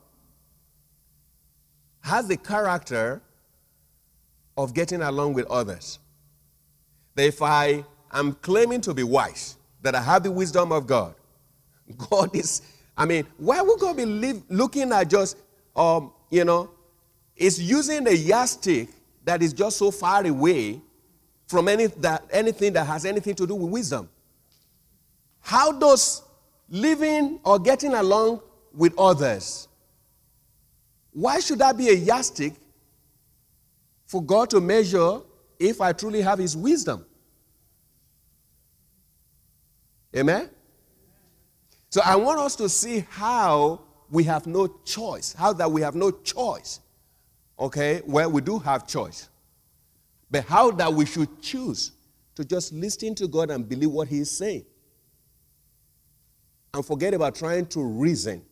has 2.00 2.28
the 2.28 2.38
character 2.38 3.20
of 4.56 4.74
getting 4.74 5.02
along 5.02 5.34
with 5.34 5.46
others. 5.46 5.98
That 7.14 7.26
if 7.26 7.42
I 7.42 7.84
am 8.12 8.32
claiming 8.34 8.80
to 8.82 8.94
be 8.94 9.02
wise, 9.02 9.56
that 9.82 9.94
I 9.94 10.02
have 10.02 10.22
the 10.22 10.30
wisdom 10.30 10.72
of 10.72 10.86
God, 10.86 11.14
God 12.10 12.34
is, 12.34 12.62
I 12.96 13.04
mean, 13.04 13.26
why 13.36 13.60
would 13.62 13.78
God 13.78 13.96
be 13.96 14.04
looking 14.04 14.92
at 14.92 15.08
just, 15.08 15.36
um, 15.74 16.12
you 16.30 16.44
know, 16.44 16.70
is 17.36 17.60
using 17.60 18.06
a 18.08 18.12
yardstick 18.12 18.88
that 19.24 19.42
is 19.42 19.52
just 19.52 19.76
so 19.76 19.90
far 19.90 20.26
away 20.26 20.80
from 21.46 21.68
any, 21.68 21.86
that, 21.86 22.24
anything 22.30 22.72
that 22.72 22.84
has 22.86 23.04
anything 23.04 23.34
to 23.34 23.46
do 23.46 23.54
with 23.54 23.70
wisdom. 23.70 24.08
How 25.40 25.72
does 25.72 26.22
living 26.68 27.38
or 27.44 27.58
getting 27.58 27.94
along 27.94 28.40
with 28.74 28.98
others, 28.98 29.68
why 31.12 31.40
should 31.40 31.58
that 31.60 31.76
be 31.76 31.88
a 31.88 31.94
yardstick 31.94 32.54
for 34.06 34.22
God 34.22 34.50
to 34.50 34.60
measure 34.60 35.20
if 35.58 35.80
I 35.80 35.92
truly 35.92 36.22
have 36.22 36.38
His 36.38 36.56
wisdom? 36.56 37.04
Amen? 40.16 40.50
So 41.90 42.00
I 42.04 42.16
want 42.16 42.38
us 42.40 42.56
to 42.56 42.68
see 42.68 43.06
how 43.10 43.82
we 44.10 44.24
have 44.24 44.46
no 44.46 44.66
choice, 44.84 45.32
how 45.32 45.52
that 45.54 45.70
we 45.70 45.82
have 45.82 45.94
no 45.94 46.10
choice 46.10 46.80
Okay, 47.58 48.02
well, 48.06 48.30
we 48.30 48.40
do 48.42 48.58
have 48.58 48.86
choice. 48.86 49.28
But 50.30 50.44
how 50.44 50.70
that 50.72 50.92
we 50.92 51.06
should 51.06 51.40
choose 51.40 51.92
to 52.34 52.44
just 52.44 52.72
listen 52.72 53.14
to 53.14 53.28
God 53.28 53.50
and 53.50 53.68
believe 53.68 53.90
what 53.90 54.08
He 54.08 54.18
is 54.18 54.30
saying. 54.30 54.64
And 56.74 56.84
forget 56.84 57.14
about 57.14 57.34
trying 57.34 57.66
to 57.66 57.82
reason 57.82 58.42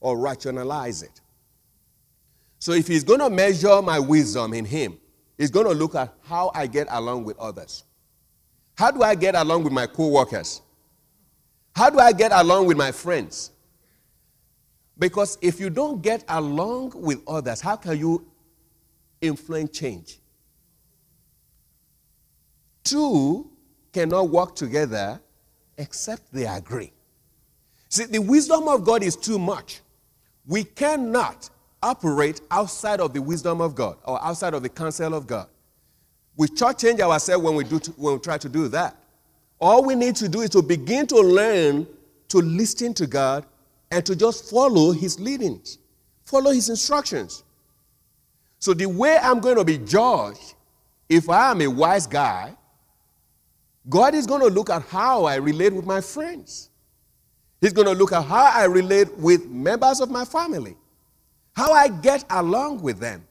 or 0.00 0.16
rationalize 0.16 1.02
it. 1.02 1.20
So 2.58 2.72
if 2.72 2.88
He's 2.88 3.04
going 3.04 3.20
to 3.20 3.30
measure 3.30 3.80
my 3.82 3.98
wisdom 3.98 4.54
in 4.54 4.64
Him, 4.64 4.98
He's 5.36 5.50
going 5.50 5.66
to 5.66 5.72
look 5.72 5.94
at 5.94 6.12
how 6.24 6.50
I 6.54 6.66
get 6.66 6.88
along 6.90 7.24
with 7.24 7.38
others. 7.38 7.84
How 8.76 8.90
do 8.90 9.02
I 9.02 9.14
get 9.14 9.34
along 9.34 9.64
with 9.64 9.72
my 9.72 9.86
co 9.86 10.08
workers? 10.08 10.62
How 11.74 11.90
do 11.90 11.98
I 11.98 12.12
get 12.12 12.32
along 12.32 12.66
with 12.66 12.76
my 12.76 12.92
friends? 12.92 13.52
Because 14.98 15.38
if 15.40 15.60
you 15.60 15.70
don't 15.70 16.02
get 16.02 16.24
along 16.28 16.92
with 16.96 17.20
others, 17.28 17.60
how 17.60 17.76
can 17.76 17.98
you 17.98 18.26
influence 19.20 19.78
change. 19.78 20.18
Two 22.84 23.50
cannot 23.92 24.30
work 24.30 24.54
together 24.54 25.20
except 25.76 26.32
they 26.32 26.46
agree. 26.46 26.92
See, 27.88 28.04
the 28.04 28.18
wisdom 28.18 28.68
of 28.68 28.84
God 28.84 29.02
is 29.02 29.16
too 29.16 29.38
much. 29.38 29.80
We 30.46 30.64
cannot 30.64 31.50
operate 31.82 32.40
outside 32.50 33.00
of 33.00 33.12
the 33.12 33.22
wisdom 33.22 33.60
of 33.60 33.74
God 33.74 33.98
or 34.04 34.22
outside 34.22 34.54
of 34.54 34.62
the 34.62 34.68
counsel 34.68 35.14
of 35.14 35.26
God. 35.26 35.48
We 36.36 36.48
change 36.48 37.00
ourselves 37.00 37.44
when 37.44 37.54
we, 37.56 37.64
do 37.64 37.78
to, 37.80 37.90
when 37.92 38.14
we 38.14 38.20
try 38.20 38.38
to 38.38 38.48
do 38.48 38.68
that. 38.68 38.96
All 39.60 39.84
we 39.84 39.94
need 39.94 40.14
to 40.16 40.28
do 40.28 40.40
is 40.40 40.50
to 40.50 40.62
begin 40.62 41.06
to 41.08 41.16
learn 41.16 41.86
to 42.28 42.38
listen 42.38 42.94
to 42.94 43.06
God 43.06 43.44
and 43.90 44.04
to 44.06 44.14
just 44.14 44.50
follow 44.50 44.92
His 44.92 45.18
leadings, 45.18 45.78
follow 46.24 46.52
His 46.52 46.68
instructions. 46.68 47.42
So 48.60 48.74
the 48.74 48.86
way 48.86 49.18
I'm 49.20 49.40
going 49.40 49.56
to 49.56 49.64
be 49.64 49.78
judged, 49.78 50.54
if 51.08 51.28
I 51.28 51.50
am 51.50 51.62
a 51.62 51.66
wise 51.66 52.06
guy, 52.06 52.54
God 53.88 54.14
is 54.14 54.26
going 54.26 54.42
to 54.42 54.48
look 54.48 54.70
at 54.70 54.82
how 54.82 55.24
I 55.24 55.36
relate 55.36 55.72
with 55.72 55.86
my 55.86 56.00
friends. 56.00 56.70
He's 57.60 57.72
going 57.72 57.86
to 57.88 57.94
look 57.94 58.12
at 58.12 58.24
how 58.24 58.50
I 58.54 58.64
relate 58.64 59.16
with 59.16 59.46
members 59.46 60.00
of 60.00 60.10
my 60.10 60.24
family, 60.24 60.76
how 61.58 61.72
I 61.72 61.88
get 61.88 62.24
along 62.30 62.82
with 62.82 63.00
them, 63.00 63.26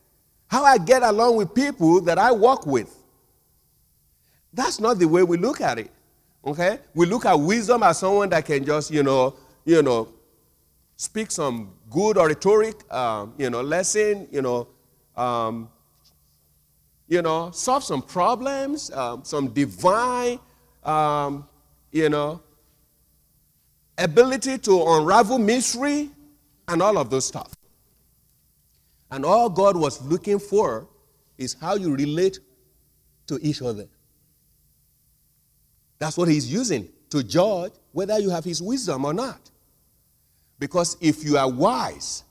how 0.48 0.66
I 0.66 0.78
get 0.78 1.02
along 1.02 1.38
with 1.38 1.54
people 1.54 2.02
that 2.02 2.18
I 2.18 2.34
work 2.34 2.66
with. 2.66 2.94
That's 4.52 4.82
not 4.82 5.00
the 5.00 5.08
way 5.08 5.24
we 5.24 5.38
look 5.38 5.62
at 5.62 5.80
it. 5.80 5.90
Okay? 6.44 6.80
We 6.94 7.06
look 7.06 7.26
at 7.26 7.40
wisdom 7.40 7.84
as 7.84 8.00
someone 8.00 8.28
that 8.32 8.46
can 8.46 8.66
just, 8.66 8.92
you 8.92 9.02
know, 9.02 9.38
you 9.64 9.82
know, 9.82 10.10
speak 10.98 11.32
some 11.32 11.72
good 11.90 12.18
oratory, 12.18 12.74
um, 12.92 13.34
you 13.38 13.50
know, 13.50 13.62
lesson, 13.62 14.28
you 14.30 14.42
know, 14.42 14.68
um, 15.16 15.70
you 17.08 17.22
know, 17.22 17.52
solve 17.52 17.86
some 17.86 18.02
problems, 18.02 18.92
um, 18.92 19.24
some 19.24 19.48
divine, 19.54 20.38
um, 20.84 21.48
you 21.94 22.10
know, 22.10 22.42
ability 23.98 24.58
to 24.58 24.84
unravel 24.86 25.38
mystery, 25.40 26.10
and 26.68 26.82
all 26.82 26.98
of 26.98 27.10
those 27.10 27.26
stuff. 27.26 27.57
And 29.12 29.26
all 29.26 29.50
God 29.50 29.78
was 29.78 30.02
looking 30.02 30.40
for 30.40 30.88
is 31.38 31.56
how 31.60 31.76
you 31.76 31.96
relate 31.96 32.40
to 33.28 33.40
each 33.42 33.62
other. 33.62 33.88
That's 36.00 36.18
what 36.18 36.28
He's 36.28 36.52
using 36.52 36.90
to 37.10 37.24
judge 37.24 37.74
whether 37.92 38.20
you 38.20 38.30
have 38.30 38.44
His 38.44 38.62
wisdom 38.62 39.06
or 39.06 39.14
not. 39.14 39.50
Because 40.60 40.98
if 41.00 41.24
you 41.24 41.38
are 41.38 41.50
wise 41.50 42.24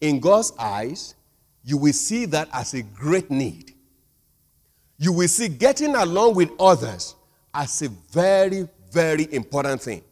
in 0.00 0.20
God's 0.20 0.52
eyes, 0.58 1.14
you 1.64 1.78
will 1.78 1.92
see 1.92 2.26
that 2.26 2.48
as 2.52 2.74
a 2.74 2.82
great 2.82 3.30
need. 3.30 3.72
You 4.98 5.12
will 5.12 5.28
see 5.28 5.48
getting 5.48 5.94
along 5.94 6.34
with 6.34 6.50
others 6.58 7.14
as 7.52 7.82
a 7.82 7.88
very, 8.10 8.68
very 8.90 9.32
important 9.32 9.82
thing. 9.82 10.02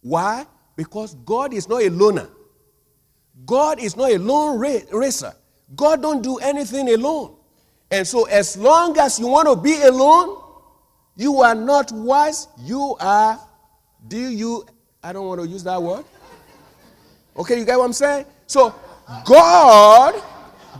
Why? 0.00 0.46
Because 0.76 1.14
God 1.14 1.52
is 1.52 1.68
not 1.68 1.82
a 1.82 1.90
loner. 1.90 2.28
God 3.44 3.80
is 3.80 3.96
not 3.96 4.10
a 4.10 4.18
lone 4.18 4.58
racer. 4.58 5.34
God 5.74 6.02
don't 6.02 6.22
do 6.22 6.38
anything 6.38 6.88
alone. 6.88 7.36
And 7.90 8.06
so 8.06 8.24
as 8.24 8.56
long 8.56 8.98
as 8.98 9.18
you 9.18 9.26
want 9.26 9.48
to 9.48 9.56
be 9.56 9.80
alone, 9.82 10.42
you 11.16 11.40
are 11.40 11.54
not 11.54 11.92
wise. 11.92 12.48
You 12.58 12.96
are, 13.00 13.40
do 14.06 14.18
you, 14.18 14.66
I 15.02 15.12
don't 15.12 15.26
want 15.26 15.40
to 15.40 15.46
use 15.46 15.62
that 15.64 15.80
word. 15.80 16.04
Okay, 17.36 17.58
you 17.58 17.64
get 17.64 17.78
what 17.78 17.84
I'm 17.84 17.92
saying? 17.92 18.24
So 18.46 18.74
God 19.24 20.22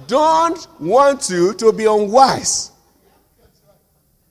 don't 0.07 0.67
want 0.81 1.29
you 1.29 1.55
to 1.55 1.73
be 1.73 1.85
unwise. 1.85 2.73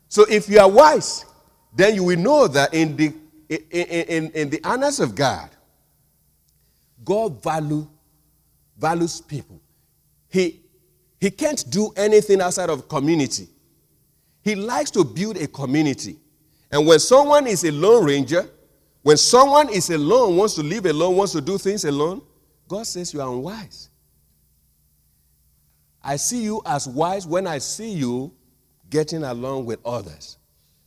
So 0.08 0.26
if 0.30 0.50
you 0.50 0.60
are 0.60 0.70
wise, 0.70 1.26
then 1.76 1.96
you 1.96 2.04
will 2.04 2.18
know 2.20 2.48
that 2.48 2.74
in 2.74 2.96
the 2.96 3.14
in, 3.50 3.60
in, 3.70 4.32
in 4.32 4.50
the 4.50 4.66
annals 4.66 5.00
of 5.00 5.14
God, 5.14 5.50
God 7.04 7.44
value, 7.44 7.88
values 8.78 9.22
people. 9.22 9.60
He, 10.30 10.62
he 11.20 11.32
can't 11.32 11.64
do 11.70 11.92
anything 11.96 12.42
outside 12.42 12.70
of 12.70 12.88
community. 12.88 13.48
He 14.44 14.56
likes 14.56 14.92
to 14.92 15.04
build 15.04 15.38
a 15.38 15.48
community. 15.48 16.18
And 16.72 16.86
when 16.86 17.00
someone 17.00 17.48
is 17.48 17.64
a 17.64 17.72
lone 17.72 18.06
ranger, 18.06 18.48
when 19.02 19.18
someone 19.18 19.70
is 19.70 19.90
alone, 19.90 20.36
wants 20.36 20.56
to 20.56 20.64
live 20.64 20.86
alone, 20.86 21.16
wants 21.16 21.34
to 21.34 21.42
do 21.42 21.58
things 21.58 21.86
alone, 21.86 22.22
God 22.68 22.86
says 22.88 23.14
you 23.14 23.22
are 23.22 23.32
unwise. 23.32 23.90
I 26.04 26.18
see 26.18 26.44
you 26.44 26.62
as 26.66 26.88
wise 26.88 27.26
when 27.26 27.48
I 27.48 27.58
see 27.58 27.92
you 27.92 28.32
getting 28.90 29.24
along 29.24 29.66
with 29.66 29.80
others. 29.86 30.38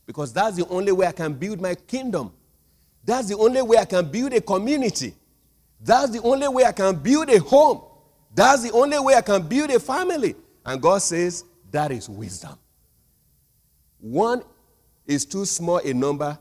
Because 0.05 0.31
that's 0.33 0.55
the 0.55 0.67
only 0.69 0.91
way 0.91 1.07
I 1.07 1.11
can 1.11 1.33
build 1.33 1.61
my 1.61 1.75
kingdom. 1.75 2.31
That's 3.03 3.27
the 3.27 3.37
only 3.37 3.61
way 3.61 3.77
I 3.77 3.85
can 3.85 4.09
build 4.09 4.33
a 4.33 4.41
community. 4.41 5.13
That's 5.79 6.11
the 6.11 6.21
only 6.21 6.47
way 6.47 6.65
I 6.65 6.71
can 6.71 6.95
build 6.95 7.29
a 7.29 7.39
home. 7.39 7.81
That's 8.33 8.63
the 8.63 8.71
only 8.71 8.99
way 8.99 9.15
I 9.15 9.21
can 9.21 9.47
build 9.47 9.69
a 9.71 9.79
family. 9.79 10.35
And 10.65 10.81
God 10.81 10.99
says 10.99 11.43
that 11.71 11.91
is 11.91 12.09
wisdom. 12.09 12.57
One 13.99 14.43
is 15.07 15.25
too 15.25 15.45
small 15.45 15.77
a 15.77 15.93
number 15.93 16.37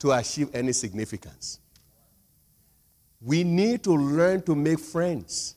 to 0.00 0.12
achieve 0.12 0.50
any 0.54 0.72
significance. 0.72 1.60
We 3.20 3.44
need 3.44 3.84
to 3.84 3.92
learn 3.92 4.42
to 4.42 4.54
make 4.54 4.78
friends. 4.80 5.56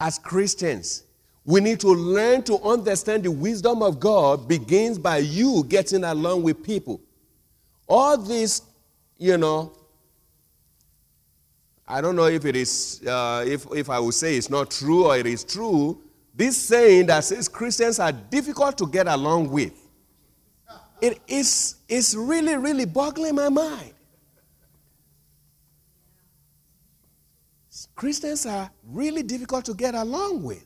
As 0.00 0.18
Christians, 0.18 1.04
We 1.48 1.62
need 1.62 1.80
to 1.80 1.88
learn 1.88 2.42
to 2.42 2.60
understand 2.60 3.22
the 3.22 3.30
wisdom 3.30 3.82
of 3.82 3.98
God 3.98 4.46
begins 4.46 4.98
by 4.98 5.16
you 5.16 5.64
getting 5.66 6.04
along 6.04 6.42
with 6.42 6.62
people. 6.62 7.00
All 7.88 8.18
these, 8.18 8.60
you 9.16 9.38
know, 9.38 9.72
I 11.90 12.02
don't 12.02 12.16
know 12.16 12.26
if 12.26 12.44
it 12.44 12.54
is, 12.54 13.02
uh, 13.06 13.42
if, 13.46 13.66
if 13.74 13.88
I 13.88 13.98
would 13.98 14.12
say 14.12 14.36
it's 14.36 14.50
not 14.50 14.70
true 14.70 15.06
or 15.06 15.16
it 15.16 15.26
is 15.26 15.42
true. 15.42 16.02
This 16.34 16.56
saying 16.58 17.06
that 17.06 17.24
says 17.24 17.48
Christians 17.48 17.98
are 17.98 18.12
difficult 18.12 18.76
to 18.78 18.86
get 18.86 19.08
along 19.08 19.50
with, 19.50 19.72
it 21.00 21.18
is 21.26 21.76
it's 21.88 22.14
really, 22.14 22.56
really 22.56 22.84
boggling 22.84 23.34
my 23.34 23.48
mind. 23.48 23.94
Christians 27.94 28.44
are 28.46 28.70
really 28.84 29.22
difficult 29.22 29.64
to 29.64 29.74
get 29.74 29.94
along 29.94 30.42
with. 30.42 30.64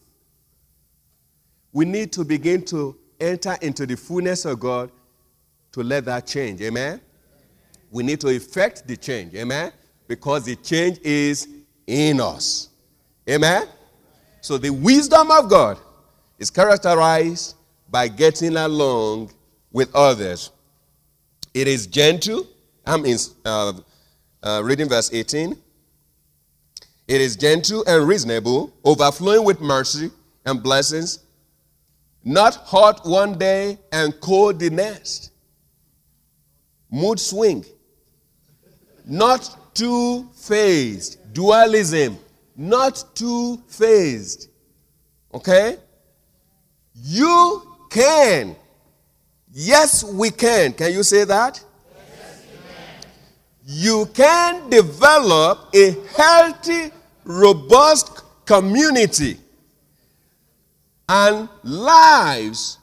We 1.72 1.84
need 1.84 2.12
to 2.12 2.24
begin 2.24 2.64
to 2.66 2.98
enter 3.20 3.56
into 3.62 3.86
the 3.86 3.96
fullness 3.96 4.44
of 4.44 4.60
God 4.60 4.90
to 5.72 5.82
let 5.82 6.04
that 6.06 6.26
change. 6.26 6.60
Amen? 6.60 7.00
We 7.90 8.02
need 8.02 8.20
to 8.20 8.28
effect 8.28 8.86
the 8.86 8.96
change. 8.96 9.34
Amen? 9.34 9.72
Because 10.12 10.44
the 10.44 10.56
change 10.56 10.98
is 11.02 11.48
in 11.86 12.20
us. 12.20 12.68
Amen? 13.26 13.66
So 14.42 14.58
the 14.58 14.68
wisdom 14.68 15.30
of 15.30 15.48
God 15.48 15.78
is 16.38 16.50
characterized 16.50 17.54
by 17.88 18.08
getting 18.08 18.58
along 18.58 19.30
with 19.72 19.88
others. 19.94 20.50
It 21.54 21.66
is 21.66 21.86
gentle. 21.86 22.46
I'm 22.84 23.06
in, 23.06 23.16
uh, 23.46 23.72
uh, 24.42 24.60
reading 24.62 24.86
verse 24.86 25.10
18. 25.14 25.56
It 27.08 27.20
is 27.22 27.34
gentle 27.34 27.82
and 27.86 28.06
reasonable, 28.06 28.70
overflowing 28.84 29.44
with 29.44 29.62
mercy 29.62 30.10
and 30.44 30.62
blessings, 30.62 31.20
not 32.22 32.56
hot 32.56 33.06
one 33.06 33.38
day 33.38 33.78
and 33.90 34.20
cold 34.20 34.58
the 34.58 34.68
next. 34.68 35.30
Mood 36.90 37.18
swing. 37.18 37.64
Not 39.06 39.56
two 39.74 40.28
phased. 40.34 41.18
Dualism. 41.32 42.18
Not 42.56 43.04
two 43.14 43.62
phased. 43.68 44.48
Okay? 45.32 45.78
You 46.94 47.62
can. 47.90 48.56
Yes, 49.52 50.04
we 50.04 50.30
can. 50.30 50.72
Can 50.72 50.92
you 50.92 51.02
say 51.02 51.24
that? 51.24 51.62
Yes, 52.16 52.44
you 53.64 54.06
can 54.14 54.70
develop 54.70 55.74
a 55.74 55.96
healthy, 56.16 56.90
robust 57.24 58.22
community 58.44 59.38
and 61.08 61.48
lives 61.62 62.78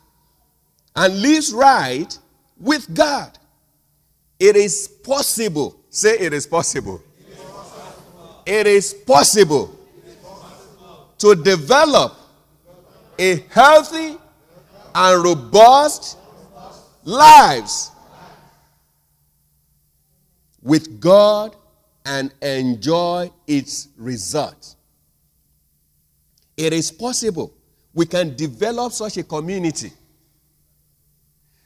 and 0.95 1.21
lives 1.21 1.53
right 1.53 2.17
with 2.59 2.93
God. 2.93 3.37
It 4.39 4.55
is 4.55 4.87
possible. 4.87 5.78
Say 5.89 6.17
it 6.19 6.33
is 6.33 6.45
possible. 6.45 7.01
It 8.45 8.67
is 8.67 8.93
possible, 8.93 9.75
to 11.19 11.35
develop 11.35 12.15
a 13.17 13.43
healthy 13.49 14.17
and 14.95 15.23
robust 15.23 16.17
lives 17.03 17.91
with 20.61 20.99
God 20.99 21.55
and 22.05 22.33
enjoy 22.41 23.29
its 23.45 23.89
results. 23.97 24.77
It 26.57 26.73
is 26.73 26.91
possible 26.91 27.53
we 27.93 28.05
can 28.05 28.35
develop 28.35 28.93
such 28.93 29.17
a 29.17 29.23
community. 29.23 29.91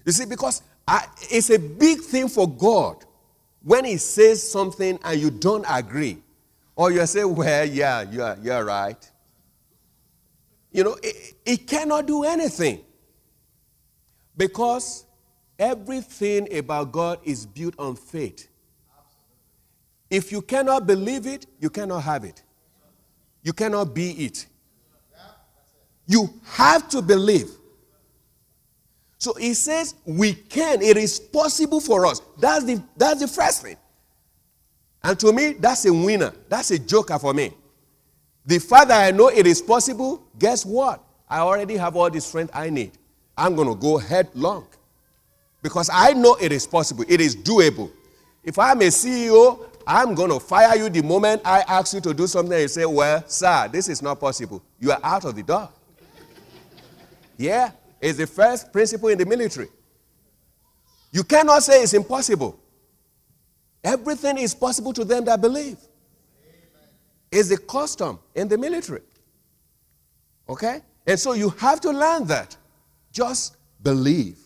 You 0.06 0.12
see, 0.12 0.26
because 0.26 0.62
I, 0.88 1.06
it's 1.30 1.50
a 1.50 1.60
big 1.60 2.02
thing 2.02 2.28
for 2.28 2.50
God 2.50 3.06
when 3.64 3.86
He 3.86 3.98
says 3.98 4.50
something 4.50 5.00
and 5.04 5.20
you 5.20 5.32
don't 5.32 5.66
agree, 5.70 6.18
or 6.76 6.92
you 6.92 7.06
say, 7.06 7.24
Well, 7.24 7.66
yeah, 7.66 8.02
you're, 8.02 8.38
you're 8.42 8.66
right. 8.66 9.12
You 10.72 10.84
know, 10.84 10.98
it, 11.04 11.36
it 11.46 11.68
cannot 11.68 12.08
do 12.08 12.24
anything 12.24 12.82
because 14.36 15.06
everything 15.60 16.54
about 16.58 16.92
God 16.92 17.20
is 17.24 17.46
built 17.46 17.76
on 17.78 17.96
faith. 17.96 18.50
If 20.10 20.32
you 20.32 20.42
cannot 20.42 20.86
believe 20.86 21.26
it, 21.28 21.46
you 21.60 21.70
cannot 21.70 22.02
have 22.02 22.24
it. 22.24 22.44
You 23.44 23.54
cannot 23.54 23.94
be 23.94 24.12
it. 24.12 24.48
You 26.06 26.34
have 26.44 26.90
to 26.90 27.02
believe. 27.02 27.50
So 29.24 29.34
he 29.36 29.54
says 29.54 29.96
we 30.04 30.34
can. 30.34 30.82
It 30.82 30.98
is 30.98 31.18
possible 31.18 31.80
for 31.80 32.06
us. 32.06 32.22
That's 32.38 32.66
the, 32.66 32.84
that's 32.98 33.22
the 33.22 33.28
first 33.30 33.62
thing. 33.62 33.78
And 35.02 35.18
to 35.22 35.32
me, 35.32 35.54
that's 35.54 35.86
a 35.86 35.94
winner. 35.94 36.34
That's 36.50 36.72
a 36.72 36.78
joker 36.78 37.18
for 37.18 37.34
me. 37.34 37.54
The 38.46 38.60
fact 38.60 38.90
that 38.90 39.08
I 39.08 39.12
know 39.12 39.30
it 39.30 39.48
is 39.48 39.62
possible, 39.62 40.22
guess 40.38 40.66
what? 40.66 41.02
I 41.30 41.40
already 41.40 41.78
have 41.78 41.96
all 41.96 42.10
the 42.10 42.20
strength 42.20 42.52
I 42.54 42.70
need. 42.70 42.92
I'm 43.38 43.56
going 43.56 43.70
to 43.70 43.76
go 43.76 43.98
headlong. 43.98 44.68
Because 45.62 45.90
I 45.94 46.12
know 46.12 46.36
it 46.42 46.52
is 46.52 46.68
possible. 46.68 47.06
It 47.08 47.22
is 47.22 47.34
doable. 47.34 47.92
If 48.44 48.60
I'm 48.60 48.82
a 48.82 48.88
CEO, 48.88 49.70
I'm 49.88 50.16
going 50.16 50.32
to 50.32 50.40
fire 50.42 50.76
you 50.76 50.90
the 50.90 51.02
moment 51.02 51.44
I 51.46 51.62
ask 51.62 51.94
you 51.94 52.02
to 52.02 52.14
do 52.14 52.28
something 52.28 52.52
and 52.52 52.64
you 52.64 52.68
say, 52.68 52.86
Well, 52.86 53.24
sir, 53.26 53.70
this 53.72 53.88
is 53.88 54.02
not 54.02 54.20
possible. 54.20 54.62
You 54.82 54.92
are 54.92 55.00
out 55.02 55.24
of 55.24 55.34
the 55.34 55.44
door. 55.44 55.70
Yeah, 57.38 57.72
it's 58.04 58.18
the 58.18 58.28
first 58.28 58.74
principle 58.74 59.08
in 59.08 59.18
the 59.18 59.26
military. 59.26 59.70
You 61.14 61.24
cannot 61.24 61.64
say 61.64 61.84
it's 61.84 61.94
impossible. 61.94 62.60
Everything 63.82 64.40
is 64.40 64.54
possible 64.54 64.92
to 64.92 65.06
them 65.06 65.24
that 65.24 65.40
believe. 65.40 65.78
It's 67.32 67.48
the 67.48 67.58
custom 67.58 68.20
in 68.36 68.50
the 68.50 68.58
military. 68.58 69.04
Okay? 70.50 70.82
And 71.08 71.18
so 71.18 71.32
you 71.32 71.52
have 71.52 71.80
to 71.80 71.92
learn 71.92 72.28
that. 72.28 72.58
Just 73.14 73.56
believe. 73.82 74.38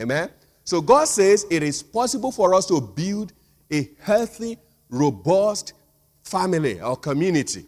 Amen? 0.00 0.30
So 0.64 0.80
God 0.80 1.08
says 1.08 1.44
it 1.50 1.62
is 1.62 1.82
possible 1.82 2.32
for 2.32 2.54
us 2.54 2.64
to 2.66 2.80
build 2.80 3.34
a 3.70 3.90
healthy, 4.00 4.56
robust 4.88 5.74
family 6.22 6.80
or 6.80 6.96
community 6.96 7.66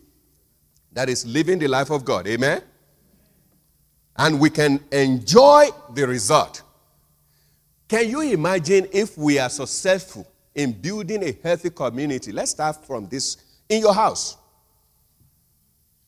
that 0.92 1.10
is 1.10 1.26
living 1.26 1.58
the 1.58 1.68
life 1.68 1.90
of 1.90 2.06
God. 2.06 2.26
Amen? 2.26 2.62
And 4.16 4.38
we 4.38 4.50
can 4.50 4.80
enjoy 4.92 5.66
the 5.94 6.06
result. 6.06 6.62
Can 7.88 8.08
you 8.08 8.20
imagine 8.20 8.86
if 8.92 9.16
we 9.18 9.38
are 9.38 9.48
successful 9.48 10.26
in 10.54 10.72
building 10.72 11.24
a 11.24 11.36
healthy 11.42 11.70
community? 11.70 12.32
Let's 12.32 12.52
start 12.52 12.84
from 12.84 13.08
this 13.08 13.36
in 13.68 13.80
your 13.80 13.94
house. 13.94 14.36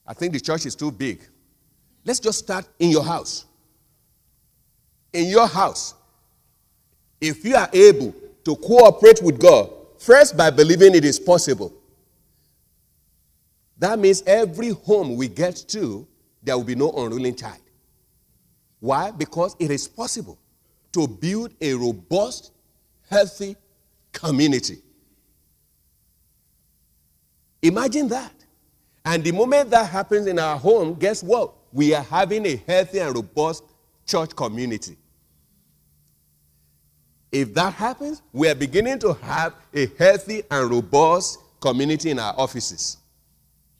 I 0.06 0.14
think 0.14 0.32
the 0.32 0.40
church 0.40 0.66
is 0.66 0.74
too 0.74 0.90
big. 0.90 1.20
Let's 2.04 2.20
just 2.20 2.40
start 2.40 2.68
in 2.78 2.90
your 2.90 3.04
house. 3.04 3.46
In 5.12 5.28
your 5.28 5.46
house, 5.46 5.94
if 7.20 7.44
you 7.44 7.54
are 7.54 7.68
able 7.72 8.14
to 8.44 8.56
cooperate 8.56 9.22
with 9.22 9.40
God, 9.40 9.70
first 9.98 10.36
by 10.36 10.50
believing 10.50 10.94
it 10.94 11.04
is 11.04 11.20
possible, 11.20 11.72
that 13.78 13.98
means 13.98 14.22
every 14.26 14.70
home 14.70 15.16
we 15.16 15.28
get 15.28 15.56
to, 15.68 16.06
there 16.42 16.56
will 16.56 16.64
be 16.64 16.74
no 16.74 16.90
unruly 16.92 17.32
child. 17.32 17.61
Why? 18.82 19.12
Because 19.12 19.54
it 19.60 19.70
is 19.70 19.86
possible 19.86 20.36
to 20.90 21.06
build 21.06 21.54
a 21.60 21.72
robust, 21.72 22.50
healthy 23.08 23.54
community. 24.10 24.82
Imagine 27.62 28.08
that. 28.08 28.34
And 29.04 29.22
the 29.22 29.30
moment 29.30 29.70
that 29.70 29.88
happens 29.88 30.26
in 30.26 30.36
our 30.40 30.58
home, 30.58 30.94
guess 30.94 31.22
what? 31.22 31.54
We 31.72 31.94
are 31.94 32.02
having 32.02 32.44
a 32.44 32.56
healthy 32.56 32.98
and 32.98 33.14
robust 33.14 33.62
church 34.04 34.34
community. 34.34 34.96
If 37.30 37.54
that 37.54 37.74
happens, 37.74 38.20
we 38.32 38.48
are 38.48 38.56
beginning 38.56 38.98
to 38.98 39.12
have 39.12 39.54
a 39.72 39.86
healthy 39.96 40.42
and 40.50 40.68
robust 40.68 41.38
community 41.60 42.10
in 42.10 42.18
our 42.18 42.34
offices, 42.36 42.96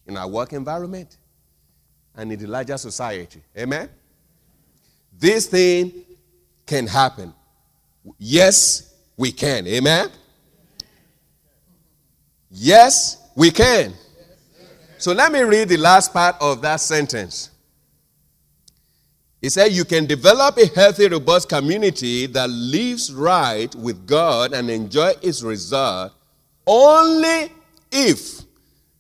in 0.06 0.16
our 0.16 0.28
work 0.28 0.52
environment, 0.52 1.18
and 2.14 2.32
in 2.32 2.38
the 2.38 2.46
larger 2.46 2.78
society. 2.78 3.42
Amen? 3.58 3.90
This 5.22 5.46
thing 5.46 5.92
can 6.66 6.88
happen. 6.88 7.32
Yes, 8.18 8.92
we 9.16 9.30
can. 9.30 9.68
Amen? 9.68 10.11
Yes, 12.50 13.22
we 13.37 13.52
can. 13.52 13.94
So 14.98 15.12
let 15.12 15.30
me 15.30 15.42
read 15.42 15.68
the 15.68 15.76
last 15.76 16.12
part 16.12 16.35
of 16.40 16.61
that 16.62 16.80
sentence. 16.80 17.50
He 19.40 19.48
said, 19.48 19.70
You 19.70 19.85
can 19.85 20.06
develop 20.06 20.56
a 20.56 20.66
healthy, 20.66 21.06
robust 21.06 21.48
community 21.48 22.26
that 22.26 22.50
lives 22.50 23.14
right 23.14 23.72
with 23.76 24.04
God 24.08 24.52
and 24.52 24.68
enjoy 24.68 25.12
its 25.22 25.44
result 25.44 26.14
only 26.66 27.52
if 27.92 28.40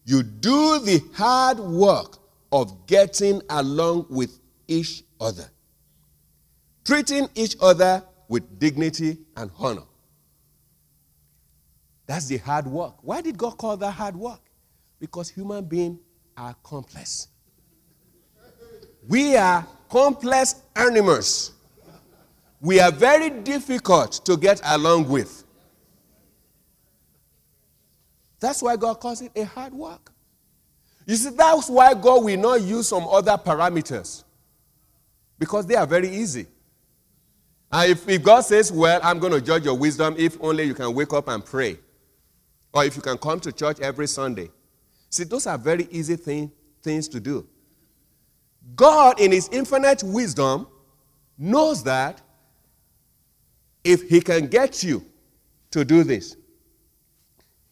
you 0.04 0.22
do 0.22 0.78
the 0.78 1.02
hard 1.14 1.58
work 1.58 2.18
of 2.52 2.86
getting 2.86 3.42
along 3.50 4.06
with 4.08 4.38
each 4.68 5.02
other. 5.20 5.48
Treating 6.84 7.28
each 7.34 7.56
other 7.60 8.02
with 8.28 8.58
dignity 8.58 9.18
and 9.36 9.50
honor. 9.58 9.82
That's 12.06 12.26
the 12.26 12.38
hard 12.38 12.66
work. 12.66 12.96
Why 13.02 13.20
did 13.20 13.38
God 13.38 13.56
call 13.56 13.76
that 13.76 13.92
hard 13.92 14.16
work? 14.16 14.40
Because 14.98 15.28
human 15.30 15.64
beings 15.64 15.98
are 16.36 16.54
complex. 16.62 17.28
We 19.08 19.36
are 19.36 19.66
complex 19.88 20.56
animals. 20.74 21.52
We 22.60 22.80
are 22.80 22.92
very 22.92 23.30
difficult 23.30 24.24
to 24.24 24.36
get 24.36 24.60
along 24.64 25.08
with. 25.08 25.44
That's 28.38 28.62
why 28.62 28.76
God 28.76 28.94
calls 28.94 29.20
it 29.22 29.32
a 29.36 29.44
hard 29.44 29.72
work. 29.72 30.12
You 31.06 31.16
see, 31.16 31.30
that's 31.30 31.68
why 31.68 31.94
God 31.94 32.24
will 32.24 32.36
not 32.36 32.60
use 32.62 32.88
some 32.88 33.04
other 33.04 33.36
parameters 33.36 34.24
because 35.38 35.66
they 35.66 35.74
are 35.74 35.86
very 35.86 36.08
easy. 36.08 36.46
And 37.72 37.90
if, 37.90 38.06
if 38.08 38.22
God 38.22 38.42
says, 38.42 38.70
Well, 38.70 39.00
I'm 39.02 39.18
going 39.18 39.32
to 39.32 39.40
judge 39.40 39.64
your 39.64 39.76
wisdom 39.76 40.14
if 40.18 40.36
only 40.40 40.64
you 40.64 40.74
can 40.74 40.92
wake 40.94 41.12
up 41.12 41.28
and 41.28 41.44
pray, 41.44 41.78
or 42.72 42.84
if 42.84 42.96
you 42.96 43.02
can 43.02 43.16
come 43.16 43.40
to 43.40 43.52
church 43.52 43.80
every 43.80 44.06
Sunday. 44.06 44.50
See, 45.08 45.24
those 45.24 45.46
are 45.46 45.56
very 45.56 45.88
easy 45.90 46.16
thing, 46.16 46.52
things 46.82 47.08
to 47.08 47.20
do. 47.20 47.46
God, 48.76 49.20
in 49.20 49.32
His 49.32 49.48
infinite 49.50 50.02
wisdom, 50.02 50.66
knows 51.38 51.82
that 51.84 52.20
if 53.82 54.08
He 54.08 54.20
can 54.20 54.46
get 54.46 54.82
you 54.82 55.04
to 55.70 55.84
do 55.84 56.04
this, 56.04 56.36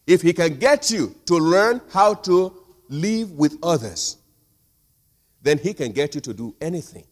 if 0.07 0.23
He 0.23 0.33
can 0.33 0.57
get 0.57 0.89
you 0.89 1.15
to 1.25 1.35
learn 1.35 1.79
how 1.91 2.15
to 2.15 2.53
live 2.89 3.31
with 3.31 3.57
others, 3.61 4.17
then 5.43 5.59
He 5.59 5.73
can 5.73 5.91
get 5.91 6.15
you 6.15 6.21
to 6.21 6.33
do 6.33 6.55
anything. 6.59 7.05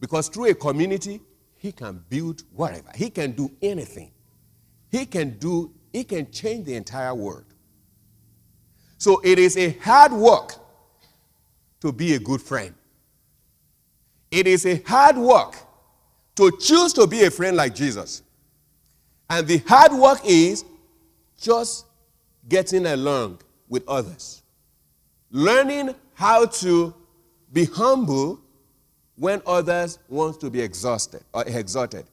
Because 0.00 0.28
through 0.28 0.46
a 0.46 0.54
community, 0.54 1.20
He 1.64 1.72
can 1.72 2.04
build 2.10 2.42
whatever, 2.54 2.90
He 2.94 3.08
can 3.08 3.32
do 3.32 3.50
anything. 3.62 4.10
He 4.90 5.06
can 5.06 5.38
do, 5.38 5.72
He 5.94 6.04
can 6.04 6.30
change 6.30 6.66
the 6.66 6.74
entire 6.74 7.14
world. 7.14 7.46
So 8.98 9.22
it 9.24 9.38
is 9.38 9.56
a 9.56 9.70
hard 9.78 10.12
work 10.12 10.56
to 11.80 11.90
be 11.90 12.16
a 12.16 12.18
good 12.18 12.42
friend. 12.42 12.74
It 14.30 14.46
is 14.46 14.66
a 14.66 14.82
hard 14.82 15.16
work 15.16 15.56
to 16.36 16.52
choose 16.60 16.92
to 16.92 17.06
be 17.06 17.24
a 17.24 17.30
friend 17.30 17.56
like 17.56 17.74
Jesus. 17.74 18.22
And 19.30 19.46
the 19.46 19.56
hard 19.66 19.92
work 19.92 20.20
is 20.22 20.66
just 21.40 21.86
getting 22.46 22.84
along 22.84 23.40
with 23.70 23.88
others. 23.88 24.42
Learning 25.30 25.94
how 26.12 26.44
to 26.44 26.92
be 27.50 27.64
humble 27.64 28.43
when 29.16 29.42
others 29.46 29.98
want 30.08 30.40
to 30.40 30.50
be 30.50 30.60
exhausted 30.60 31.22
or 31.32 31.44
exalted. 31.46 32.04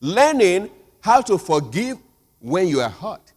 Learning 0.00 0.70
how 1.00 1.20
to 1.22 1.38
forgive 1.38 1.98
when 2.40 2.68
you 2.68 2.80
are 2.80 2.90
hurt. 2.90 3.32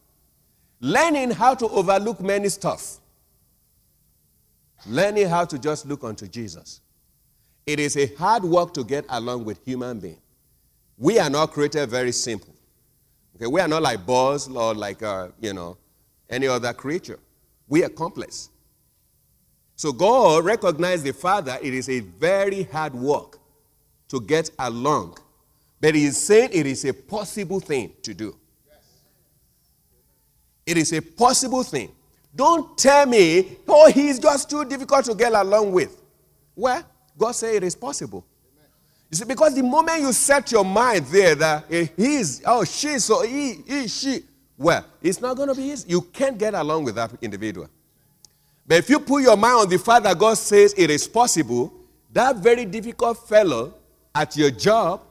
Learning 0.81 1.31
how 1.31 1.53
to 1.53 1.67
overlook 1.69 2.19
many 2.21 2.49
stuff 2.49 2.99
learning 4.87 5.27
how 5.27 5.45
to 5.45 5.57
just 5.59 5.85
look 5.85 6.03
unto 6.03 6.27
Jesus. 6.27 6.81
It 7.65 7.79
is 7.79 7.97
a 7.97 8.13
hard 8.15 8.43
work 8.43 8.73
to 8.75 8.83
get 8.83 9.05
along 9.09 9.45
with 9.45 9.63
human 9.65 9.99
beings. 9.99 10.19
We 10.97 11.19
are 11.19 11.29
not 11.29 11.51
created 11.51 11.89
very 11.89 12.11
simple. 12.11 12.53
Okay, 13.35 13.47
we 13.47 13.61
are 13.61 13.67
not 13.67 13.81
like 13.81 14.05
birds 14.05 14.47
or 14.47 14.73
like 14.73 15.01
uh, 15.01 15.29
you 15.39 15.53
know 15.53 15.77
any 16.29 16.47
other 16.47 16.73
creature. 16.73 17.19
We 17.67 17.83
are 17.83 17.89
complex. 17.89 18.49
So 19.79 19.93
God 19.93 20.43
recognized 20.43 21.05
the 21.05 21.13
Father. 21.13 21.57
It 21.63 21.73
is 21.73 21.87
a 21.87 22.01
very 22.01 22.63
hard 22.63 22.93
work 22.93 23.39
to 24.09 24.19
get 24.19 24.49
along, 24.59 25.17
but 25.79 25.95
He 25.95 26.03
is 26.03 26.17
saying 26.17 26.49
it 26.51 26.65
is 26.65 26.83
a 26.83 26.93
possible 26.93 27.61
thing 27.61 27.93
to 28.01 28.13
do. 28.13 28.35
It 30.65 30.75
is 30.75 30.91
a 30.91 31.01
possible 31.01 31.63
thing. 31.63 31.93
Don't 32.35 32.77
tell 32.77 33.05
me, 33.05 33.57
oh, 33.69 33.89
he's 33.89 34.19
just 34.19 34.49
too 34.49 34.65
difficult 34.65 35.05
to 35.05 35.15
get 35.15 35.31
along 35.31 35.71
with. 35.71 36.01
Well, 36.57 36.83
God 37.17 37.31
said 37.31 37.55
it 37.55 37.63
is 37.63 37.75
possible. 37.75 38.25
You 39.09 39.17
see, 39.17 39.23
because 39.23 39.55
the 39.55 39.63
moment 39.63 40.01
you 40.01 40.11
set 40.11 40.51
your 40.51 40.65
mind 40.65 41.05
there 41.05 41.35
that 41.35 41.71
eh, 41.71 41.87
he's, 41.95 42.41
oh, 42.45 42.65
she's, 42.65 43.05
so 43.05 43.25
he, 43.25 43.61
he, 43.65 43.87
she, 43.87 44.23
well, 44.57 44.83
it's 45.01 45.21
not 45.21 45.37
going 45.37 45.47
to 45.47 45.55
be 45.55 45.63
easy. 45.63 45.87
You 45.87 46.01
can't 46.01 46.37
get 46.37 46.53
along 46.53 46.83
with 46.83 46.95
that 46.95 47.13
individual. 47.21 47.69
But 48.69 48.77
if 48.77 48.89
you 48.91 48.99
put 48.99 49.23
your 49.23 49.35
mind 49.35 49.55
on 49.55 49.69
the 49.69 49.79
fact 49.79 50.03
that 50.03 50.15
God 50.19 50.37
says 50.37 50.75
it 50.77 50.91
is 50.91 51.07
possible, 51.07 51.73
that 52.13 52.35
very 52.35 52.65
difficult 52.65 53.27
fellow 53.27 53.73
at 54.13 54.37
your 54.37 54.51
job, 54.51 55.01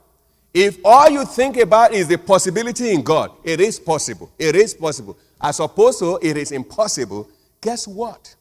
if 0.53 0.77
all 0.85 1.09
you 1.09 1.25
think 1.25 1.57
about 1.57 1.91
is 1.91 2.07
the 2.07 2.17
possibility 2.17 2.91
in 2.91 3.03
God, 3.03 3.31
it 3.43 3.59
is 3.59 3.77
possible. 3.77 4.31
It 4.39 4.55
is 4.55 4.73
possible 4.73 5.17
as 5.41 5.59
opposed 5.59 5.99
to 5.99 6.17
it 6.21 6.37
is 6.37 6.53
impossible, 6.53 7.29
guess 7.59 7.85
what? 7.85 8.33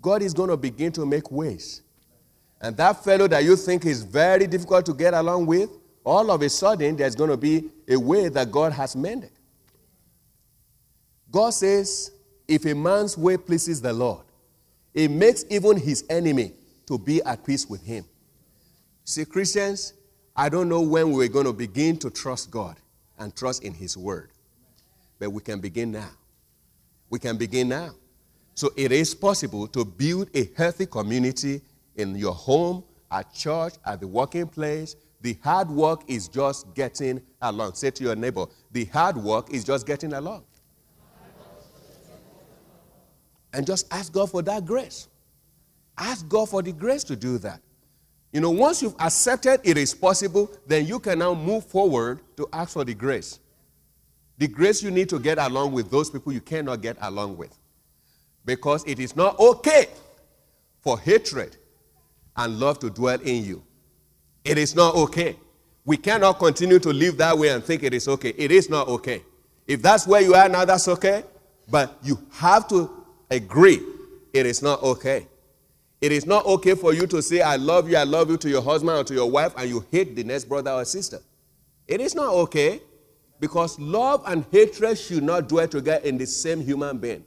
God 0.00 0.22
is 0.22 0.32
going 0.32 0.48
to 0.48 0.56
begin 0.56 0.92
to 0.92 1.04
make 1.04 1.30
ways. 1.30 1.82
And 2.58 2.74
that 2.78 3.04
fellow 3.04 3.28
that 3.28 3.44
you 3.44 3.54
think 3.54 3.84
is 3.84 4.02
very 4.02 4.46
difficult 4.46 4.86
to 4.86 4.94
get 4.94 5.12
along 5.12 5.44
with, 5.44 5.68
all 6.04 6.30
of 6.30 6.40
a 6.40 6.48
sudden 6.48 6.96
there's 6.96 7.14
going 7.14 7.28
to 7.28 7.36
be 7.36 7.68
a 7.86 7.98
way 7.98 8.30
that 8.30 8.50
God 8.50 8.72
has 8.72 8.96
mended. 8.96 9.30
God 11.30 11.50
says, 11.50 12.12
if 12.46 12.64
a 12.64 12.74
man's 12.74 13.18
way 13.18 13.36
pleases 13.36 13.82
the 13.82 13.92
Lord, 13.92 14.22
it 14.94 15.10
makes 15.10 15.44
even 15.50 15.76
his 15.76 16.04
enemy 16.08 16.52
to 16.86 16.98
be 16.98 17.22
at 17.22 17.44
peace 17.44 17.66
with 17.68 17.82
him. 17.82 18.04
See, 19.04 19.24
Christians, 19.24 19.94
I 20.34 20.48
don't 20.48 20.68
know 20.68 20.80
when 20.80 21.12
we're 21.12 21.28
going 21.28 21.46
to 21.46 21.52
begin 21.52 21.98
to 21.98 22.10
trust 22.10 22.50
God 22.50 22.76
and 23.18 23.34
trust 23.34 23.64
in 23.64 23.74
his 23.74 23.96
word. 23.96 24.30
But 25.18 25.30
we 25.30 25.42
can 25.42 25.60
begin 25.60 25.92
now. 25.92 26.10
We 27.10 27.18
can 27.18 27.36
begin 27.36 27.68
now. 27.68 27.90
So 28.54 28.70
it 28.76 28.92
is 28.92 29.14
possible 29.14 29.66
to 29.68 29.84
build 29.84 30.30
a 30.34 30.50
healthy 30.56 30.86
community 30.86 31.60
in 31.96 32.16
your 32.16 32.34
home, 32.34 32.84
at 33.10 33.32
church, 33.32 33.74
at 33.84 34.00
the 34.00 34.06
working 34.06 34.46
place. 34.46 34.96
The 35.20 35.36
hard 35.42 35.68
work 35.70 36.02
is 36.06 36.28
just 36.28 36.74
getting 36.74 37.20
along. 37.40 37.74
Say 37.74 37.90
to 37.90 38.04
your 38.04 38.16
neighbor, 38.16 38.46
the 38.70 38.84
hard 38.86 39.16
work 39.16 39.52
is 39.52 39.64
just 39.64 39.86
getting 39.86 40.12
along. 40.12 40.44
And 43.52 43.66
just 43.66 43.92
ask 43.92 44.12
God 44.12 44.30
for 44.30 44.42
that 44.42 44.66
grace. 44.66 45.08
Ask 45.96 46.28
God 46.28 46.48
for 46.48 46.62
the 46.62 46.72
grace 46.72 47.04
to 47.04 47.16
do 47.16 47.38
that. 47.38 47.60
You 48.32 48.40
know, 48.40 48.50
once 48.50 48.82
you've 48.82 48.94
accepted 48.98 49.60
it 49.64 49.78
is 49.78 49.94
possible, 49.94 50.50
then 50.66 50.86
you 50.86 50.98
can 50.98 51.18
now 51.18 51.34
move 51.34 51.64
forward 51.64 52.20
to 52.36 52.48
ask 52.52 52.74
for 52.74 52.84
the 52.84 52.94
grace. 52.94 53.40
The 54.36 54.46
grace 54.46 54.82
you 54.82 54.90
need 54.90 55.08
to 55.08 55.18
get 55.18 55.38
along 55.38 55.72
with 55.72 55.90
those 55.90 56.10
people 56.10 56.32
you 56.32 56.40
cannot 56.40 56.82
get 56.82 56.96
along 57.00 57.36
with. 57.36 57.56
Because 58.44 58.84
it 58.86 59.00
is 59.00 59.16
not 59.16 59.38
okay 59.40 59.86
for 60.80 60.98
hatred 60.98 61.56
and 62.36 62.60
love 62.60 62.78
to 62.80 62.90
dwell 62.90 63.20
in 63.20 63.44
you. 63.44 63.64
It 64.44 64.58
is 64.58 64.76
not 64.76 64.94
okay. 64.94 65.36
We 65.84 65.96
cannot 65.96 66.38
continue 66.38 66.78
to 66.78 66.90
live 66.90 67.16
that 67.16 67.36
way 67.36 67.48
and 67.48 67.64
think 67.64 67.82
it 67.82 67.94
is 67.94 68.08
okay. 68.08 68.34
It 68.36 68.52
is 68.52 68.70
not 68.70 68.88
okay. 68.88 69.22
If 69.66 69.82
that's 69.82 70.06
where 70.06 70.20
you 70.20 70.34
are 70.34 70.48
now, 70.48 70.64
that's 70.64 70.86
okay. 70.88 71.24
But 71.70 71.98
you 72.02 72.18
have 72.32 72.68
to 72.68 72.97
agree 73.30 73.80
it 74.32 74.46
is 74.46 74.62
not 74.62 74.82
okay. 74.82 75.26
It 76.00 76.12
is 76.12 76.26
not 76.26 76.46
okay 76.46 76.74
for 76.74 76.94
you 76.94 77.06
to 77.08 77.20
say, 77.20 77.40
I 77.40 77.56
love 77.56 77.90
you, 77.90 77.96
I 77.96 78.04
love 78.04 78.30
you 78.30 78.36
to 78.36 78.48
your 78.48 78.62
husband 78.62 78.96
or 78.96 79.04
to 79.04 79.14
your 79.14 79.28
wife, 79.30 79.52
and 79.56 79.68
you 79.68 79.84
hate 79.90 80.14
the 80.14 80.22
next 80.22 80.44
brother 80.44 80.70
or 80.70 80.84
sister. 80.84 81.18
It 81.88 82.00
is 82.00 82.14
not 82.14 82.28
okay. 82.34 82.82
Because 83.40 83.78
love 83.78 84.22
and 84.26 84.44
hatred 84.50 84.98
should 84.98 85.22
not 85.22 85.48
dwell 85.48 85.68
together 85.68 86.04
in 86.04 86.18
the 86.18 86.26
same 86.26 86.60
human 86.60 86.98
being. 86.98 87.24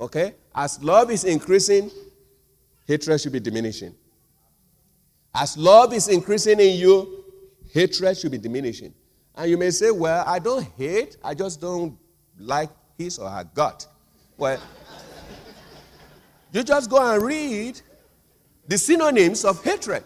Okay? 0.00 0.34
As 0.54 0.82
love 0.82 1.10
is 1.10 1.24
increasing, 1.24 1.90
hatred 2.86 3.20
should 3.20 3.32
be 3.32 3.40
diminishing. 3.40 3.94
As 5.34 5.58
love 5.58 5.92
is 5.92 6.08
increasing 6.08 6.58
in 6.58 6.76
you, 6.76 7.24
hatred 7.72 8.16
should 8.16 8.32
be 8.32 8.38
diminishing. 8.38 8.94
And 9.34 9.50
you 9.50 9.58
may 9.58 9.70
say, 9.70 9.90
Well, 9.90 10.24
I 10.26 10.38
don't 10.38 10.66
hate, 10.78 11.18
I 11.22 11.34
just 11.34 11.60
don't 11.60 11.98
like 12.38 12.70
his 12.96 13.18
or 13.18 13.28
her 13.28 13.44
gut. 13.44 13.86
Well, 14.36 14.60
you 16.52 16.62
just 16.62 16.90
go 16.90 17.12
and 17.12 17.22
read 17.22 17.80
the 18.66 18.78
synonyms 18.78 19.44
of 19.44 19.62
hatred. 19.62 20.04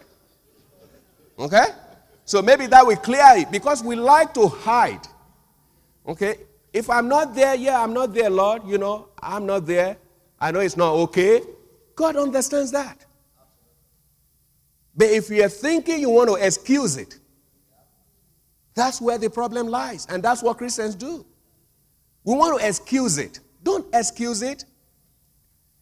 Okay? 1.37 1.67
So 2.25 2.41
maybe 2.41 2.67
that 2.67 2.85
will 2.85 2.97
clear 2.97 3.25
it 3.35 3.51
because 3.51 3.83
we 3.83 3.95
like 3.95 4.33
to 4.35 4.47
hide. 4.47 5.07
Okay? 6.07 6.35
If 6.73 6.89
I'm 6.89 7.07
not 7.07 7.35
there, 7.35 7.55
yeah, 7.55 7.81
I'm 7.81 7.93
not 7.93 8.13
there, 8.13 8.29
Lord. 8.29 8.63
You 8.65 8.77
know, 8.77 9.09
I'm 9.21 9.45
not 9.45 9.65
there. 9.65 9.97
I 10.39 10.51
know 10.51 10.59
it's 10.59 10.77
not 10.77 10.93
okay. 10.93 11.41
God 11.95 12.15
understands 12.15 12.71
that. 12.71 13.05
But 14.95 15.09
if 15.09 15.29
you're 15.29 15.49
thinking 15.49 15.99
you 15.99 16.09
want 16.09 16.29
to 16.29 16.35
excuse 16.35 16.97
it, 16.97 17.17
that's 18.73 19.01
where 19.01 19.17
the 19.17 19.29
problem 19.29 19.67
lies. 19.67 20.05
And 20.09 20.23
that's 20.23 20.41
what 20.41 20.57
Christians 20.57 20.95
do. 20.95 21.25
We 22.23 22.35
want 22.35 22.59
to 22.59 22.67
excuse 22.67 23.17
it. 23.17 23.39
Don't 23.63 23.85
excuse 23.93 24.41
it. 24.41 24.65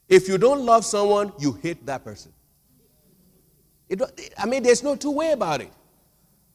If 0.08 0.28
you 0.28 0.38
don't 0.38 0.66
love 0.66 0.86
someone, 0.86 1.32
you 1.40 1.54
hate 1.54 1.86
that 1.86 2.04
person. 2.04 2.34
It, 3.88 4.02
I 4.38 4.46
mean, 4.46 4.64
there's 4.64 4.84
no 4.84 4.96
two 4.96 5.12
way 5.12 5.32
about 5.32 5.62
it. 5.62 5.72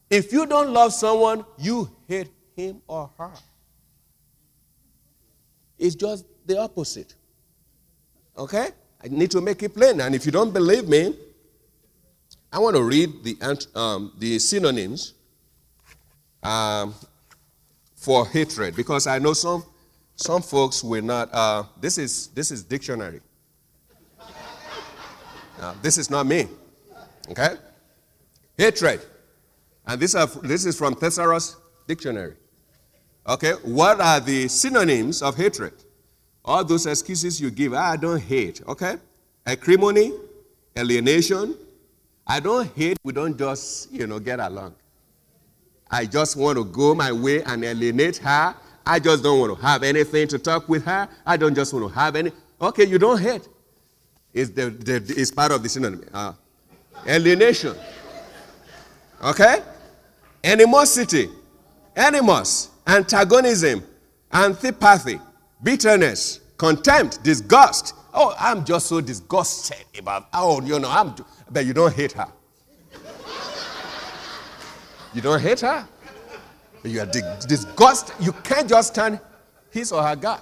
If 0.09 0.31
you 0.31 0.45
don't 0.45 0.71
love 0.71 0.93
someone, 0.93 1.45
you 1.57 1.89
hate 2.07 2.29
him 2.55 2.81
or 2.87 3.09
her. 3.17 3.31
It's 5.77 5.95
just 5.95 6.25
the 6.45 6.59
opposite. 6.59 7.15
Okay? 8.37 8.69
I 9.03 9.07
need 9.07 9.31
to 9.31 9.41
make 9.41 9.61
it 9.63 9.73
plain. 9.73 9.99
And 10.01 10.15
if 10.15 10.25
you 10.25 10.31
don't 10.31 10.53
believe 10.53 10.87
me, 10.87 11.15
I 12.51 12.59
want 12.59 12.75
to 12.75 12.83
read 12.83 13.23
the, 13.23 13.67
um, 13.75 14.13
the 14.17 14.39
synonyms 14.39 15.13
um, 16.41 16.93
for 17.95 18.25
hatred 18.27 18.75
because 18.75 19.07
I 19.07 19.19
know 19.19 19.33
some, 19.33 19.65
some 20.15 20.41
folks 20.41 20.83
will 20.83 21.03
not. 21.03 21.29
Uh, 21.33 21.63
this, 21.79 21.97
is, 21.97 22.27
this 22.27 22.51
is 22.51 22.63
dictionary. 22.63 23.21
Uh, 25.59 25.73
this 25.81 25.97
is 25.97 26.09
not 26.09 26.25
me. 26.25 26.47
Okay? 27.29 27.55
Hatred. 28.57 29.01
And 29.85 30.01
this, 30.01 30.15
are, 30.15 30.27
this 30.27 30.65
is 30.65 30.77
from 30.77 30.95
Thesaurus 30.95 31.55
Dictionary. 31.87 32.35
Okay? 33.27 33.53
What 33.63 33.99
are 33.99 34.19
the 34.19 34.47
synonyms 34.47 35.21
of 35.21 35.35
hatred? 35.35 35.73
All 36.43 36.63
those 36.63 36.85
excuses 36.85 37.41
you 37.41 37.51
give, 37.51 37.73
ah, 37.73 37.91
I 37.91 37.97
don't 37.97 38.21
hate. 38.21 38.61
Okay? 38.67 38.95
Acrimony, 39.45 40.13
alienation. 40.77 41.55
I 42.27 42.39
don't 42.39 42.71
hate, 42.75 42.97
we 43.03 43.13
don't 43.13 43.37
just, 43.37 43.91
you 43.91 44.07
know, 44.07 44.19
get 44.19 44.39
along. 44.39 44.75
I 45.89 46.05
just 46.05 46.35
want 46.35 46.57
to 46.57 46.65
go 46.65 46.95
my 46.95 47.11
way 47.11 47.43
and 47.43 47.63
alienate 47.63 48.17
her. 48.17 48.55
I 48.85 48.99
just 48.99 49.23
don't 49.23 49.39
want 49.39 49.57
to 49.57 49.65
have 49.65 49.83
anything 49.83 50.27
to 50.29 50.39
talk 50.39 50.69
with 50.69 50.85
her. 50.85 51.09
I 51.25 51.37
don't 51.37 51.55
just 51.55 51.73
want 51.73 51.87
to 51.87 51.99
have 51.99 52.15
any. 52.15 52.31
Okay, 52.61 52.85
you 52.85 52.99
don't 52.99 53.19
hate. 53.19 53.47
It's, 54.33 54.51
the, 54.51 54.69
the, 54.69 55.13
it's 55.17 55.31
part 55.31 55.51
of 55.51 55.63
the 55.63 55.69
synonym. 55.69 56.07
Uh, 56.13 56.33
alienation. 57.07 57.75
Okay? 59.23 59.63
Animosity. 60.43 61.29
Animus. 61.95 62.69
Antagonism. 62.85 63.83
Antipathy. 64.31 65.19
Bitterness. 65.63 66.41
Contempt. 66.57 67.23
Disgust. 67.23 67.95
Oh, 68.13 68.35
I'm 68.39 68.63
just 68.63 68.87
so 68.87 69.01
disgusted 69.01 69.85
about, 69.97 70.27
oh, 70.33 70.61
you 70.61 70.79
know, 70.79 70.89
I'm, 70.89 71.15
but 71.49 71.65
you 71.65 71.73
don't 71.73 71.93
hate 71.93 72.13
her. 72.13 72.27
You 75.13 75.21
don't 75.21 75.41
hate 75.41 75.61
her. 75.61 75.87
You 76.85 77.01
are 77.01 77.05
disgusted. 77.05 78.15
You 78.19 78.31
can't 78.31 78.69
just 78.69 78.93
stand 78.93 79.19
his 79.71 79.91
or 79.91 80.03
her 80.03 80.15
God. 80.15 80.41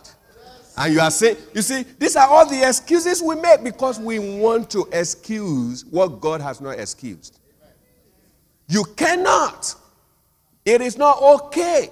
And 0.75 0.93
you 0.93 0.99
are 0.99 1.11
saying, 1.11 1.37
you 1.53 1.61
see, 1.61 1.83
these 1.99 2.15
are 2.15 2.27
all 2.27 2.47
the 2.47 2.67
excuses 2.67 3.21
we 3.21 3.35
make 3.35 3.63
because 3.63 3.99
we 3.99 4.19
want 4.39 4.69
to 4.71 4.87
excuse 4.91 5.85
what 5.85 6.19
God 6.19 6.41
has 6.41 6.59
not 6.59 6.79
excused. 6.79 7.39
You 8.67 8.83
cannot. 8.95 9.75
It 10.65 10.81
is 10.81 10.97
not 10.97 11.21
okay 11.21 11.89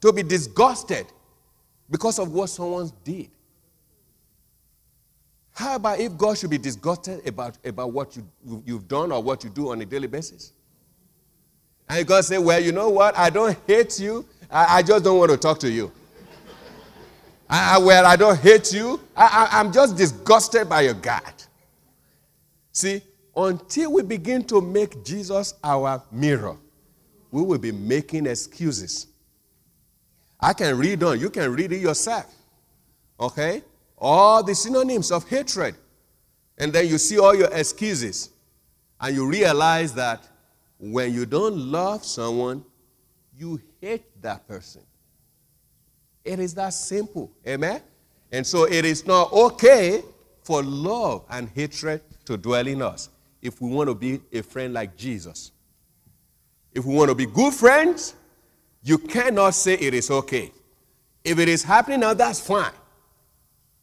to 0.00 0.12
be 0.12 0.22
disgusted 0.22 1.06
because 1.90 2.18
of 2.18 2.32
what 2.32 2.48
someone 2.48 2.90
did. 3.04 3.30
How 5.52 5.76
about 5.76 6.00
if 6.00 6.16
God 6.16 6.38
should 6.38 6.50
be 6.50 6.58
disgusted 6.58 7.26
about, 7.26 7.58
about 7.64 7.92
what 7.92 8.16
you, 8.16 8.26
you've 8.64 8.88
done 8.88 9.12
or 9.12 9.22
what 9.22 9.44
you 9.44 9.50
do 9.50 9.70
on 9.70 9.80
a 9.80 9.86
daily 9.86 10.06
basis? 10.06 10.52
And 11.90 12.06
God 12.06 12.24
say, 12.24 12.38
Well, 12.38 12.60
you 12.60 12.70
know 12.70 12.88
what? 12.88 13.18
I 13.18 13.30
don't 13.30 13.58
hate 13.66 13.98
you. 13.98 14.24
I, 14.48 14.78
I 14.78 14.82
just 14.82 15.04
don't 15.04 15.18
want 15.18 15.32
to 15.32 15.36
talk 15.36 15.58
to 15.60 15.70
you. 15.70 15.90
I, 17.48 17.78
well, 17.78 18.06
I 18.06 18.14
don't 18.14 18.38
hate 18.38 18.72
you. 18.72 19.00
I, 19.16 19.48
I, 19.50 19.58
I'm 19.58 19.72
just 19.72 19.96
disgusted 19.96 20.68
by 20.68 20.82
your 20.82 20.94
God. 20.94 21.32
See, 22.70 23.02
until 23.36 23.92
we 23.94 24.02
begin 24.02 24.44
to 24.44 24.60
make 24.60 25.04
Jesus 25.04 25.54
our 25.64 26.00
mirror, 26.12 26.56
we 27.32 27.42
will 27.42 27.58
be 27.58 27.72
making 27.72 28.26
excuses. 28.26 29.08
I 30.38 30.52
can 30.52 30.78
read 30.78 31.02
on. 31.02 31.18
You 31.18 31.28
can 31.28 31.52
read 31.52 31.72
it 31.72 31.80
yourself. 31.80 32.32
Okay? 33.18 33.62
All 33.98 34.44
the 34.44 34.54
synonyms 34.54 35.10
of 35.10 35.28
hatred. 35.28 35.74
And 36.56 36.72
then 36.72 36.86
you 36.86 36.98
see 36.98 37.18
all 37.18 37.34
your 37.34 37.52
excuses. 37.52 38.30
And 39.00 39.16
you 39.16 39.26
realize 39.26 39.92
that 39.94 40.22
when 40.80 41.12
you 41.12 41.26
don't 41.26 41.56
love 41.56 42.04
someone, 42.04 42.64
you 43.36 43.60
hate 43.80 44.04
that 44.22 44.48
person. 44.48 44.82
It 46.24 46.40
is 46.40 46.54
that 46.54 46.70
simple. 46.70 47.30
Amen? 47.46 47.82
And 48.32 48.46
so 48.46 48.64
it 48.64 48.84
is 48.84 49.06
not 49.06 49.32
okay 49.32 50.02
for 50.42 50.62
love 50.62 51.24
and 51.30 51.48
hatred 51.50 52.02
to 52.24 52.36
dwell 52.36 52.66
in 52.66 52.82
us 52.82 53.10
if 53.42 53.60
we 53.60 53.70
want 53.70 53.88
to 53.88 53.94
be 53.94 54.20
a 54.32 54.42
friend 54.42 54.72
like 54.72 54.96
Jesus. 54.96 55.52
If 56.72 56.84
we 56.84 56.94
want 56.94 57.08
to 57.08 57.14
be 57.14 57.26
good 57.26 57.52
friends, 57.52 58.14
you 58.82 58.98
cannot 58.98 59.54
say 59.54 59.74
it 59.74 59.94
is 59.94 60.10
okay. 60.10 60.52
If 61.24 61.38
it 61.38 61.48
is 61.48 61.62
happening 61.62 62.00
now, 62.00 62.14
that's 62.14 62.40
fine. 62.40 62.72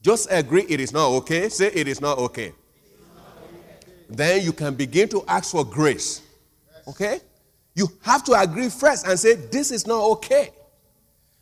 Just 0.02 0.28
agree 0.32 0.66
it 0.70 0.80
is 0.80 0.94
not 0.94 1.08
okay. 1.08 1.50
Say 1.50 1.68
it 1.68 1.88
is 1.88 2.02
not 2.02 2.18
okay. 2.18 2.54
Then 4.10 4.44
you 4.44 4.54
can 4.54 4.74
begin 4.74 5.10
to 5.10 5.24
ask 5.28 5.52
for 5.52 5.66
grace. 5.66 6.22
Okay? 6.88 7.19
You 7.76 7.89
have 8.02 8.23
to 8.23 8.34
agree 8.34 8.69
first 8.69 9.06
and 9.06 9.19
say, 9.19 9.36
This 9.36 9.71
is 9.71 9.86
not 9.86 10.02
okay. 10.12 10.52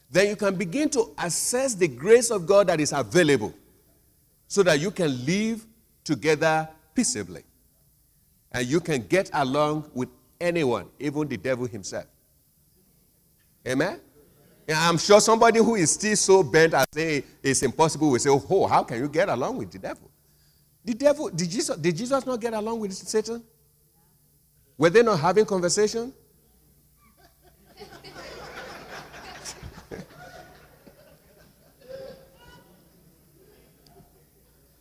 Then 0.10 0.28
you 0.28 0.36
can 0.36 0.56
begin 0.56 0.90
to 0.90 1.14
assess 1.18 1.76
the 1.76 1.88
grace 1.88 2.32
of 2.32 2.46
God 2.46 2.68
that 2.68 2.80
is 2.80 2.92
available 2.92 3.54
so 4.48 4.64
that 4.64 4.80
you 4.80 4.92
can 4.92 5.26
live 5.26 5.66
together 6.04 6.68
peaceably. 6.94 7.44
And 8.52 8.66
you 8.68 8.80
can 8.80 9.06
get 9.08 9.30
along 9.34 9.90
with 9.94 10.10
anyone, 10.40 10.88
even 11.00 11.28
the 11.28 11.38
devil 11.38 11.66
himself. 11.66 12.06
Amen? 13.68 14.00
And 14.68 14.78
I'm 14.78 14.98
sure 14.98 15.20
somebody 15.20 15.60
who 15.60 15.76
is 15.76 15.92
still 15.92 16.16
so 16.16 16.44
bent 16.44 16.74
as 16.74 16.86
say 16.92 17.24
it's 17.44 17.62
impossible 17.62 18.10
will 18.10 18.20
say, 18.20 18.30
Oh, 18.30 18.68
how 18.68 18.84
can 18.84 19.00
you 19.00 19.10
get 19.10 19.30
along 19.30 19.58
with 19.58 19.72
the 19.72 19.80
devil? 19.80 20.10
The 20.84 20.94
devil, 20.94 21.30
did 21.30 21.50
Jesus, 21.50 21.76
did 21.78 21.96
Jesus 21.98 22.26
not 22.26 22.40
get 22.40 22.54
along 22.54 22.80
with 22.80 22.94
Satan? 22.94 23.44
Were 24.78 24.90
they 24.90 25.04
not 25.04 25.20
having 25.20 25.46
conversation? 25.46 26.14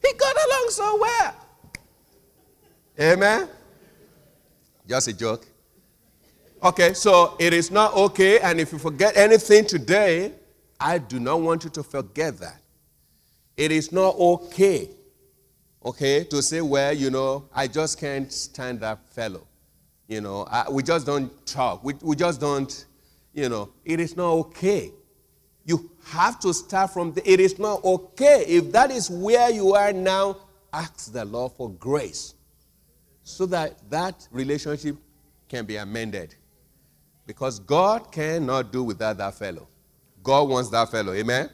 he 0.03 0.13
got 0.19 0.37
along 0.47 0.67
so 0.71 0.99
well. 1.01 1.35
Amen. 3.01 3.49
Just 4.87 5.09
a 5.09 5.13
joke. 5.13 5.47
Okay, 6.63 6.95
so 6.95 7.37
it 7.39 7.53
is 7.53 7.71
not 7.71 7.95
okay, 7.95 8.41
and 8.41 8.59
if 8.59 8.73
you 8.73 8.79
forget 8.79 9.17
anything 9.17 9.67
today, 9.67 10.33
I 10.81 10.99
do 10.99 11.21
not 11.21 11.41
want 11.41 11.65
you 11.65 11.71
to 11.71 11.83
forget 11.83 12.39
that. 12.39 12.61
It 13.57 13.71
is 13.71 13.93
not 13.93 14.17
okay, 14.17 14.89
okay, 15.85 16.25
to 16.25 16.43
say, 16.43 16.61
well, 16.63 16.93
you 16.93 17.11
know, 17.11 17.45
I 17.55 17.69
just 17.69 18.01
can't 18.01 18.33
stand 18.33 18.81
that 18.81 18.99
fellow. 19.11 19.47
You 20.07 20.21
know, 20.21 20.47
I, 20.51 20.71
we 20.71 20.83
just 20.83 21.07
don't 21.07 21.31
talk. 21.47 21.83
We, 21.83 21.95
we 22.03 22.17
just 22.17 22.41
don't, 22.41 22.85
you 23.33 23.49
know, 23.49 23.73
it 23.85 24.01
is 24.01 24.17
not 24.17 24.31
okay. 24.33 24.93
You 25.65 25.91
have 26.09 26.39
to 26.41 26.53
start 26.53 26.93
from 26.93 27.13
the, 27.13 27.31
it 27.31 27.41
is 27.41 27.59
not 27.59 27.83
okay. 27.85 28.45
If 28.47 28.73
that 28.73 28.91
is 28.91 29.09
where 29.09 29.51
you 29.51 29.75
are 29.75 29.93
now, 29.93 30.37
ask 30.73 31.13
the 31.13 31.25
Lord 31.25 31.53
for 31.53 31.71
grace 31.71 32.35
so 33.23 33.47
that 33.47 33.89
that 33.91 34.29
relationship 34.31 34.97
can 35.49 35.65
be 35.65 35.77
amended. 35.77 36.35
Because 37.27 37.59
God 37.59 38.13
cannot 38.13 38.71
do 38.71 38.83
without 38.83 39.17
that 39.17 39.35
fellow. 39.35 39.67
God 40.23 40.49
wants 40.49 40.69
that 40.71 40.91
fellow. 40.91 41.15
Amen? 41.15 41.49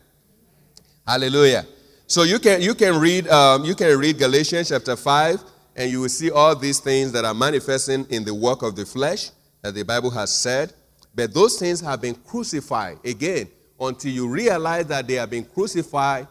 Hallelujah. 1.06 1.64
So 2.08 2.24
you 2.24 2.40
can, 2.40 2.60
you 2.60 2.74
can, 2.74 2.98
read, 2.98 3.28
um, 3.28 3.64
you 3.64 3.76
can 3.76 3.96
read 3.96 4.18
Galatians 4.18 4.70
chapter 4.70 4.96
5 4.96 5.44
and 5.76 5.90
you 5.90 6.00
will 6.00 6.08
see 6.08 6.30
all 6.30 6.54
these 6.54 6.80
things 6.80 7.12
that 7.12 7.24
are 7.24 7.34
manifesting 7.34 8.06
in 8.10 8.24
the 8.24 8.34
work 8.34 8.62
of 8.62 8.76
the 8.76 8.84
flesh 8.84 9.30
that 9.62 9.74
the 9.74 9.82
Bible 9.82 10.10
has 10.10 10.32
said. 10.32 10.72
But 11.14 11.34
those 11.34 11.58
things 11.58 11.80
have 11.80 12.00
been 12.00 12.14
crucified. 12.14 12.98
Again, 13.04 13.48
until 13.78 14.12
you 14.12 14.28
realize 14.28 14.86
that 14.86 15.06
they 15.06 15.14
have 15.14 15.30
been 15.30 15.44
crucified, 15.44 16.28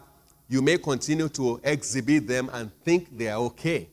you 0.48 0.62
may 0.62 0.78
continue 0.78 1.28
to 1.28 1.60
exhibit 1.62 2.26
them 2.26 2.50
and 2.52 2.70
think 2.84 3.16
they 3.16 3.28
are 3.28 3.38
okay. 3.38 3.88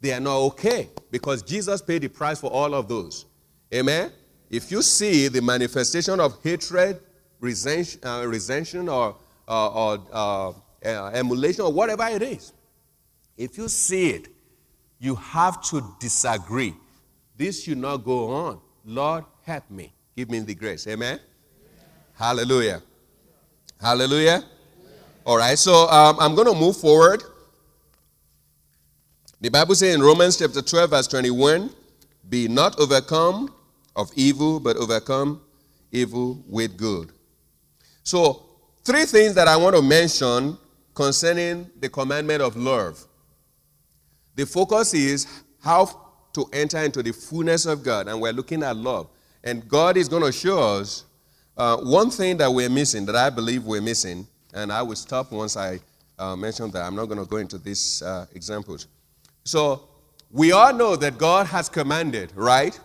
They 0.00 0.12
are 0.12 0.20
not 0.20 0.36
okay 0.36 0.88
because 1.10 1.42
Jesus 1.42 1.80
paid 1.80 2.02
the 2.02 2.08
price 2.08 2.40
for 2.40 2.50
all 2.50 2.74
of 2.74 2.88
those. 2.88 3.26
Amen? 3.72 4.10
If 4.50 4.70
you 4.70 4.82
see 4.82 5.28
the 5.28 5.40
manifestation 5.40 6.18
of 6.20 6.42
hatred, 6.42 7.00
resentment, 7.40 8.04
uh, 8.04 8.26
resentment 8.26 8.88
or, 8.88 9.16
uh, 9.48 9.68
or 9.68 9.98
uh, 10.12 10.52
uh, 10.84 11.10
emulation, 11.14 11.64
or 11.64 11.72
whatever 11.72 12.06
it 12.08 12.22
is, 12.22 12.52
if 13.36 13.56
you 13.56 13.68
see 13.68 14.10
it, 14.10 14.28
you 15.02 15.16
have 15.16 15.60
to 15.60 15.82
disagree. 15.98 16.74
This 17.36 17.64
should 17.64 17.78
not 17.78 17.98
go 17.98 18.30
on. 18.30 18.60
Lord, 18.84 19.24
help 19.42 19.68
me. 19.68 19.92
Give 20.16 20.30
me 20.30 20.38
the 20.38 20.54
grace. 20.54 20.86
Amen? 20.86 21.18
Amen. 21.18 21.20
Hallelujah. 22.14 22.82
Hallelujah. 23.80 24.44
All 25.26 25.38
right, 25.38 25.58
so 25.58 25.88
um, 25.88 26.18
I'm 26.20 26.36
going 26.36 26.46
to 26.46 26.58
move 26.58 26.76
forward. 26.76 27.24
The 29.40 29.48
Bible 29.48 29.74
says 29.74 29.96
in 29.96 30.02
Romans 30.02 30.36
chapter 30.36 30.62
12, 30.62 30.90
verse 30.90 31.08
21, 31.08 31.70
Be 32.28 32.46
not 32.46 32.78
overcome 32.78 33.52
of 33.96 34.08
evil, 34.14 34.60
but 34.60 34.76
overcome 34.76 35.40
evil 35.90 36.44
with 36.46 36.76
good. 36.76 37.10
So, 38.04 38.46
three 38.84 39.04
things 39.04 39.34
that 39.34 39.48
I 39.48 39.56
want 39.56 39.74
to 39.74 39.82
mention 39.82 40.56
concerning 40.94 41.68
the 41.80 41.88
commandment 41.88 42.40
of 42.40 42.56
love. 42.56 43.04
The 44.34 44.46
focus 44.46 44.94
is 44.94 45.26
how 45.62 46.02
to 46.32 46.46
enter 46.52 46.78
into 46.78 47.02
the 47.02 47.12
fullness 47.12 47.66
of 47.66 47.82
God, 47.82 48.08
and 48.08 48.20
we're 48.20 48.32
looking 48.32 48.62
at 48.62 48.76
love. 48.76 49.08
And 49.44 49.68
God 49.68 49.96
is 49.96 50.08
going 50.08 50.22
to 50.22 50.32
show 50.32 50.58
us 50.58 51.04
uh, 51.56 51.76
one 51.78 52.10
thing 52.10 52.36
that 52.38 52.50
we're 52.50 52.70
missing, 52.70 53.04
that 53.06 53.16
I 53.16 53.28
believe 53.28 53.64
we're 53.64 53.82
missing, 53.82 54.26
and 54.54 54.72
I 54.72 54.82
will 54.82 54.96
stop 54.96 55.32
once 55.32 55.56
I 55.56 55.80
uh, 56.18 56.36
mention 56.36 56.70
that. 56.70 56.82
I'm 56.82 56.96
not 56.96 57.06
going 57.06 57.18
to 57.18 57.26
go 57.26 57.36
into 57.36 57.58
these 57.58 58.02
uh, 58.02 58.26
examples. 58.34 58.86
So, 59.44 59.88
we 60.30 60.52
all 60.52 60.72
know 60.72 60.96
that 60.96 61.18
God 61.18 61.46
has 61.48 61.68
commanded, 61.68 62.32
right? 62.34 62.78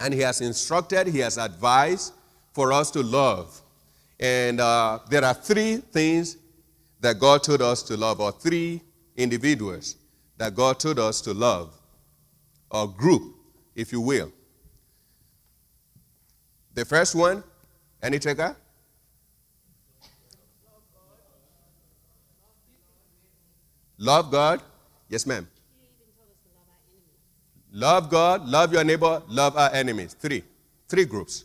And 0.00 0.12
He 0.12 0.20
has 0.20 0.40
instructed, 0.40 1.06
He 1.06 1.20
has 1.20 1.38
advised 1.38 2.12
for 2.52 2.72
us 2.72 2.90
to 2.92 3.02
love. 3.02 3.60
And 4.18 4.60
uh, 4.60 4.98
there 5.08 5.24
are 5.24 5.34
three 5.34 5.76
things 5.76 6.36
that 7.00 7.20
God 7.20 7.44
told 7.44 7.62
us 7.62 7.82
to 7.84 7.96
love, 7.96 8.20
or 8.20 8.32
three 8.32 8.82
individuals 9.16 9.96
that 10.40 10.54
God 10.54 10.80
told 10.80 10.98
us 10.98 11.20
to 11.20 11.34
love, 11.34 11.78
or 12.70 12.88
group, 12.88 13.34
if 13.74 13.92
you 13.92 14.00
will. 14.00 14.32
The 16.72 16.86
first 16.86 17.14
one, 17.14 17.44
any 18.02 18.18
taker? 18.18 18.56
Love 23.98 24.30
God. 24.30 24.62
Yes, 25.10 25.26
ma'am. 25.26 25.46
Love 27.70 28.08
God, 28.08 28.48
love 28.48 28.72
your 28.72 28.82
neighbor, 28.82 29.22
love 29.28 29.58
our 29.58 29.70
enemies. 29.74 30.16
Three. 30.18 30.42
Three 30.88 31.04
groups. 31.04 31.44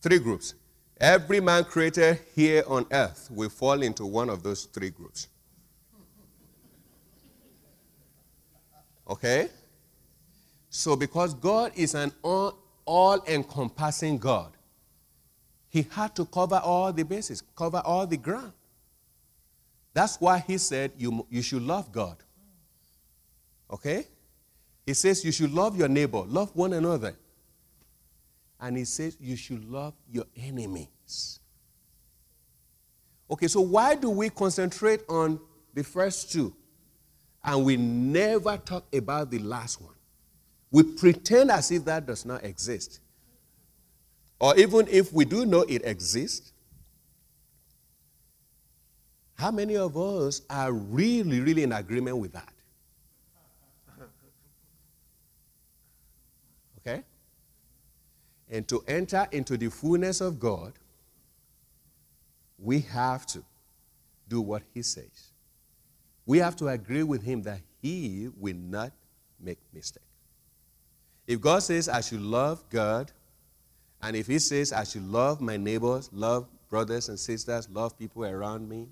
Three 0.00 0.20
groups. 0.20 0.54
Every 1.00 1.40
man 1.40 1.64
created 1.64 2.20
here 2.36 2.62
on 2.68 2.86
earth 2.92 3.28
will 3.32 3.50
fall 3.50 3.82
into 3.82 4.06
one 4.06 4.30
of 4.30 4.44
those 4.44 4.66
three 4.66 4.90
groups. 4.90 5.26
Okay? 9.08 9.48
So, 10.68 10.96
because 10.96 11.34
God 11.34 11.72
is 11.74 11.94
an 11.94 12.12
all 12.22 13.24
encompassing 13.26 14.18
God, 14.18 14.52
He 15.68 15.86
had 15.90 16.14
to 16.16 16.24
cover 16.24 16.60
all 16.62 16.92
the 16.92 17.04
bases, 17.04 17.42
cover 17.54 17.82
all 17.84 18.06
the 18.06 18.16
ground. 18.16 18.52
That's 19.94 20.20
why 20.20 20.38
He 20.38 20.58
said 20.58 20.92
you, 20.96 21.26
you 21.30 21.42
should 21.42 21.62
love 21.62 21.92
God. 21.92 22.16
Okay? 23.70 24.06
He 24.86 24.94
says 24.94 25.24
you 25.24 25.32
should 25.32 25.52
love 25.52 25.76
your 25.76 25.88
neighbor, 25.88 26.22
love 26.26 26.54
one 26.54 26.72
another. 26.72 27.16
And 28.60 28.76
he 28.76 28.84
says 28.84 29.16
you 29.20 29.36
should 29.36 29.68
love 29.68 29.94
your 30.10 30.24
enemies. 30.36 31.40
Okay, 33.28 33.48
so 33.48 33.60
why 33.60 33.96
do 33.96 34.08
we 34.08 34.30
concentrate 34.30 35.00
on 35.08 35.40
the 35.74 35.82
first 35.82 36.32
two 36.32 36.54
and 37.46 37.64
we 37.64 37.76
never 37.76 38.56
talk 38.58 38.84
about 38.92 39.30
the 39.30 39.38
last 39.38 39.80
one? 39.80 39.94
We 40.72 40.82
pretend 40.82 41.50
as 41.52 41.70
if 41.70 41.84
that 41.84 42.04
does 42.04 42.26
not 42.26 42.44
exist. 42.44 43.00
Or 44.40 44.56
even 44.58 44.86
if 44.90 45.12
we 45.12 45.24
do 45.24 45.46
know 45.46 45.62
it 45.62 45.82
exists, 45.84 46.52
how 49.34 49.50
many 49.50 49.76
of 49.76 49.96
us 49.96 50.42
are 50.50 50.72
really, 50.72 51.40
really 51.40 51.62
in 51.62 51.72
agreement 51.72 52.18
with 52.18 52.32
that? 52.32 52.52
Okay? 56.80 57.02
And 58.50 58.66
to 58.68 58.82
enter 58.86 59.26
into 59.32 59.56
the 59.56 59.70
fullness 59.70 60.20
of 60.20 60.38
God, 60.38 60.72
we 62.58 62.80
have 62.80 63.26
to 63.26 63.42
do 64.28 64.40
what 64.40 64.62
He 64.72 64.82
says. 64.82 65.32
We 66.26 66.38
have 66.38 66.56
to 66.56 66.68
agree 66.68 67.02
with 67.02 67.22
Him 67.22 67.42
that 67.42 67.60
He 67.80 68.28
will 68.36 68.56
not 68.56 68.92
make 69.40 69.58
mistake. 69.72 70.02
If 71.26 71.40
God 71.40 71.62
says 71.62 71.88
I 71.88 72.00
should 72.00 72.22
love 72.22 72.62
God, 72.68 73.10
and 74.02 74.14
if 74.14 74.26
He 74.26 74.38
says 74.38 74.72
I 74.72 74.84
should 74.84 75.08
love 75.08 75.40
my 75.40 75.56
neighbors, 75.56 76.10
love 76.12 76.46
brothers 76.68 77.08
and 77.08 77.18
sisters, 77.18 77.68
love 77.70 77.98
people 77.98 78.24
around 78.24 78.68
me, 78.68 78.88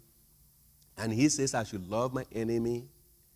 and 0.96 1.12
He 1.12 1.28
says 1.28 1.54
I 1.54 1.64
should 1.64 1.88
love 1.90 2.14
my 2.14 2.24
enemy, 2.32 2.84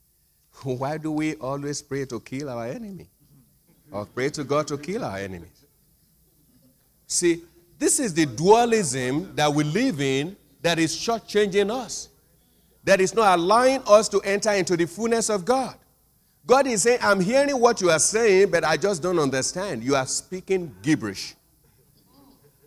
why 0.62 0.96
do 0.96 1.12
we 1.12 1.34
always 1.34 1.82
pray 1.82 2.06
to 2.06 2.20
kill 2.20 2.48
our 2.48 2.66
enemy? 2.66 3.08
or 3.90 4.06
pray 4.06 4.28
to 4.30 4.44
God 4.44 4.66
to 4.68 4.78
kill 4.78 5.04
our 5.04 5.18
enemies. 5.18 5.64
See, 7.06 7.42
this 7.78 7.98
is 7.98 8.12
the 8.12 8.26
dualism 8.26 9.34
that 9.34 9.52
we 9.52 9.64
live 9.64 10.00
in 10.00 10.36
that 10.62 10.78
is 10.78 10.94
shortchanging 10.94 11.70
us, 11.70 12.08
that 12.84 13.00
is 13.00 13.14
not 13.14 13.38
allowing 13.38 13.82
us 13.86 14.08
to 14.08 14.20
enter 14.20 14.52
into 14.52 14.76
the 14.76 14.86
fullness 14.86 15.28
of 15.28 15.44
God. 15.44 15.76
God 16.46 16.66
is 16.66 16.82
saying, 16.82 17.00
I'm 17.02 17.20
hearing 17.20 17.60
what 17.60 17.80
you 17.80 17.90
are 17.90 17.98
saying, 17.98 18.50
but 18.50 18.64
I 18.64 18.76
just 18.76 19.02
don't 19.02 19.18
understand. 19.18 19.84
You 19.84 19.96
are 19.96 20.06
speaking 20.06 20.74
gibberish. 20.82 21.34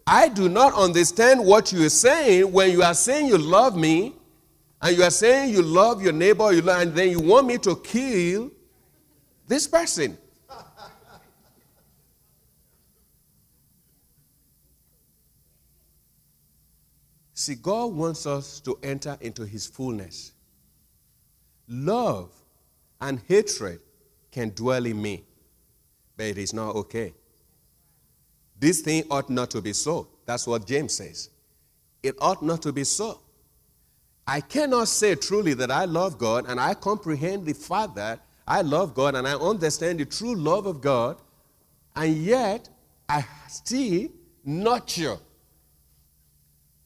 I 0.05 0.29
do 0.29 0.49
not 0.49 0.73
understand 0.73 1.43
what 1.43 1.71
you 1.71 1.85
are 1.85 1.89
saying 1.89 2.51
when 2.51 2.71
you 2.71 2.83
are 2.83 2.93
saying 2.93 3.27
you 3.27 3.37
love 3.37 3.75
me, 3.75 4.15
and 4.81 4.97
you 4.97 5.03
are 5.03 5.11
saying 5.11 5.53
you 5.53 5.61
love 5.61 6.01
your 6.01 6.13
neighbor, 6.13 6.51
you 6.51 6.61
love, 6.61 6.81
and 6.81 6.95
then 6.95 7.09
you 7.09 7.19
want 7.19 7.47
me 7.47 7.57
to 7.59 7.75
kill 7.77 8.51
this 9.47 9.67
person. 9.67 10.17
See, 17.41 17.55
God 17.55 17.93
wants 17.93 18.27
us 18.27 18.59
to 18.59 18.77
enter 18.83 19.17
into 19.19 19.47
His 19.47 19.65
fullness. 19.65 20.33
Love 21.67 22.29
and 23.01 23.19
hatred 23.27 23.79
can 24.31 24.51
dwell 24.51 24.85
in 24.85 25.01
me, 25.01 25.23
but 26.15 26.27
it 26.27 26.37
is 26.37 26.53
not 26.53 26.75
okay. 26.75 27.15
This 28.59 28.81
thing 28.81 29.05
ought 29.09 29.27
not 29.31 29.49
to 29.51 29.61
be 29.61 29.73
so. 29.73 30.07
That's 30.27 30.45
what 30.45 30.67
James 30.67 30.93
says. 30.93 31.31
It 32.03 32.13
ought 32.21 32.43
not 32.43 32.61
to 32.61 32.71
be 32.71 32.83
so. 32.83 33.21
I 34.27 34.41
cannot 34.41 34.87
say 34.87 35.15
truly 35.15 35.55
that 35.55 35.71
I 35.71 35.85
love 35.85 36.19
God 36.19 36.45
and 36.47 36.59
I 36.59 36.75
comprehend 36.75 37.47
the 37.47 37.53
fact 37.53 37.95
that 37.95 38.19
I 38.47 38.61
love 38.61 38.93
God 38.93 39.15
and 39.15 39.27
I 39.27 39.33
understand 39.33 39.99
the 39.99 40.05
true 40.05 40.35
love 40.35 40.67
of 40.67 40.79
God, 40.79 41.17
and 41.95 42.13
yet 42.17 42.69
I 43.09 43.25
still 43.47 44.09
nurture 44.45 45.17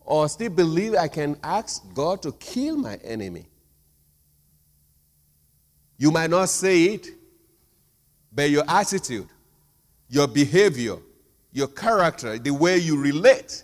or 0.05 0.29
still 0.29 0.49
believe 0.49 0.93
I 0.93 1.07
can 1.07 1.37
ask 1.43 1.83
God 1.93 2.21
to 2.21 2.31
kill 2.33 2.77
my 2.77 2.95
enemy. 3.03 3.47
You 5.97 6.11
might 6.11 6.29
not 6.29 6.49
say 6.49 6.83
it, 6.83 7.07
but 8.31 8.49
your 8.49 8.63
attitude, 8.67 9.27
your 10.09 10.27
behavior, 10.27 10.97
your 11.51 11.67
character, 11.67 12.37
the 12.37 12.51
way 12.51 12.77
you 12.77 13.01
relate, 13.01 13.63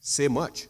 say 0.00 0.28
much. 0.28 0.66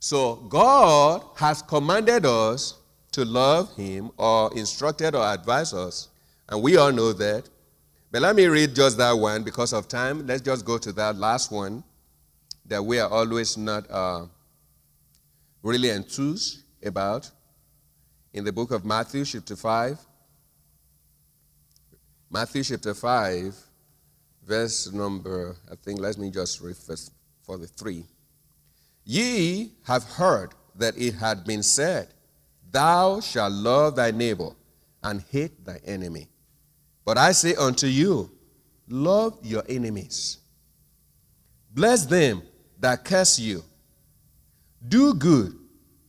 So 0.00 0.36
God 0.36 1.22
has 1.36 1.62
commanded 1.62 2.26
us 2.26 2.78
to 3.12 3.24
love 3.24 3.74
Him 3.76 4.10
or 4.16 4.56
instructed 4.56 5.14
or 5.14 5.22
advised 5.22 5.74
us, 5.74 6.08
and 6.48 6.62
we 6.62 6.76
all 6.76 6.92
know 6.92 7.12
that 7.12 7.48
but 8.16 8.22
let 8.22 8.34
me 8.34 8.46
read 8.46 8.74
just 8.74 8.96
that 8.96 9.12
one 9.12 9.42
because 9.42 9.74
of 9.74 9.88
time. 9.88 10.26
Let's 10.26 10.40
just 10.40 10.64
go 10.64 10.78
to 10.78 10.90
that 10.92 11.18
last 11.18 11.52
one 11.52 11.84
that 12.64 12.82
we 12.82 12.98
are 12.98 13.10
always 13.10 13.58
not 13.58 13.84
uh, 13.90 14.24
really 15.62 15.90
enthused 15.90 16.62
about 16.82 17.30
in 18.32 18.42
the 18.42 18.54
book 18.54 18.70
of 18.70 18.86
Matthew, 18.86 19.22
chapter 19.26 19.54
5. 19.54 19.98
Matthew, 22.30 22.64
chapter 22.64 22.94
5, 22.94 23.54
verse 24.46 24.90
number, 24.94 25.54
I 25.70 25.74
think, 25.74 26.00
let 26.00 26.16
me 26.16 26.30
just 26.30 26.62
read 26.62 26.78
first 26.78 27.12
for 27.42 27.58
the 27.58 27.66
three. 27.66 28.06
Ye 29.04 29.72
have 29.84 30.04
heard 30.04 30.54
that 30.76 30.96
it 30.96 31.16
had 31.16 31.44
been 31.44 31.62
said, 31.62 32.08
Thou 32.70 33.20
shalt 33.20 33.52
love 33.52 33.96
thy 33.96 34.10
neighbor 34.10 34.52
and 35.02 35.22
hate 35.30 35.66
thy 35.66 35.80
enemy. 35.84 36.28
But 37.06 37.16
I 37.16 37.32
say 37.32 37.54
unto 37.54 37.86
you, 37.86 38.30
love 38.88 39.38
your 39.42 39.62
enemies. 39.68 40.38
Bless 41.72 42.04
them 42.04 42.42
that 42.80 43.04
curse 43.04 43.38
you. 43.38 43.64
Do 44.86 45.14
good 45.14 45.56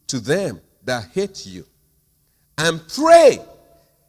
to 0.08 0.20
them 0.20 0.60
that 0.84 1.10
hate 1.14 1.46
you. 1.46 1.66
And 2.58 2.82
pray. 2.90 3.40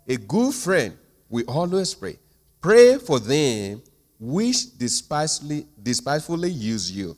A 0.09 0.17
good 0.17 0.55
friend 0.55 0.97
we 1.29 1.45
always 1.45 1.95
pray. 1.95 2.19
Pray 2.61 2.99
for 2.99 3.21
them 3.21 3.83
which 4.19 4.77
despisefully, 4.77 5.67
despisefully 5.81 6.51
use 6.51 6.91
you 6.91 7.17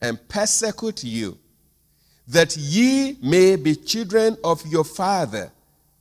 and 0.00 0.18
persecute 0.28 1.04
you. 1.04 1.38
that 2.28 2.56
ye 2.56 3.16
may 3.22 3.56
be 3.56 3.76
children 3.76 4.36
of 4.42 4.66
your 4.66 4.84
Father 4.84 5.52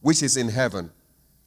which 0.01 0.23
is 0.23 0.37
in 0.37 0.49
heaven. 0.49 0.89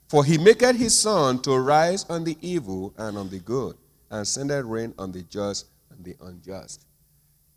For 0.09 0.25
he 0.25 0.39
maketh 0.39 0.77
his 0.77 0.99
sun 0.99 1.41
to 1.43 1.59
rise 1.59 2.05
on 2.09 2.25
the 2.25 2.37
evil 2.41 2.95
and 2.97 3.19
on 3.19 3.29
the 3.29 3.39
good, 3.41 3.77
and 4.11 4.27
sendeth 4.27 4.65
rain 4.65 4.95
on 4.99 5.13
the 5.13 5.23
just 5.23 5.67
and 5.91 6.03
the 6.03 6.17
unjust. 6.23 6.87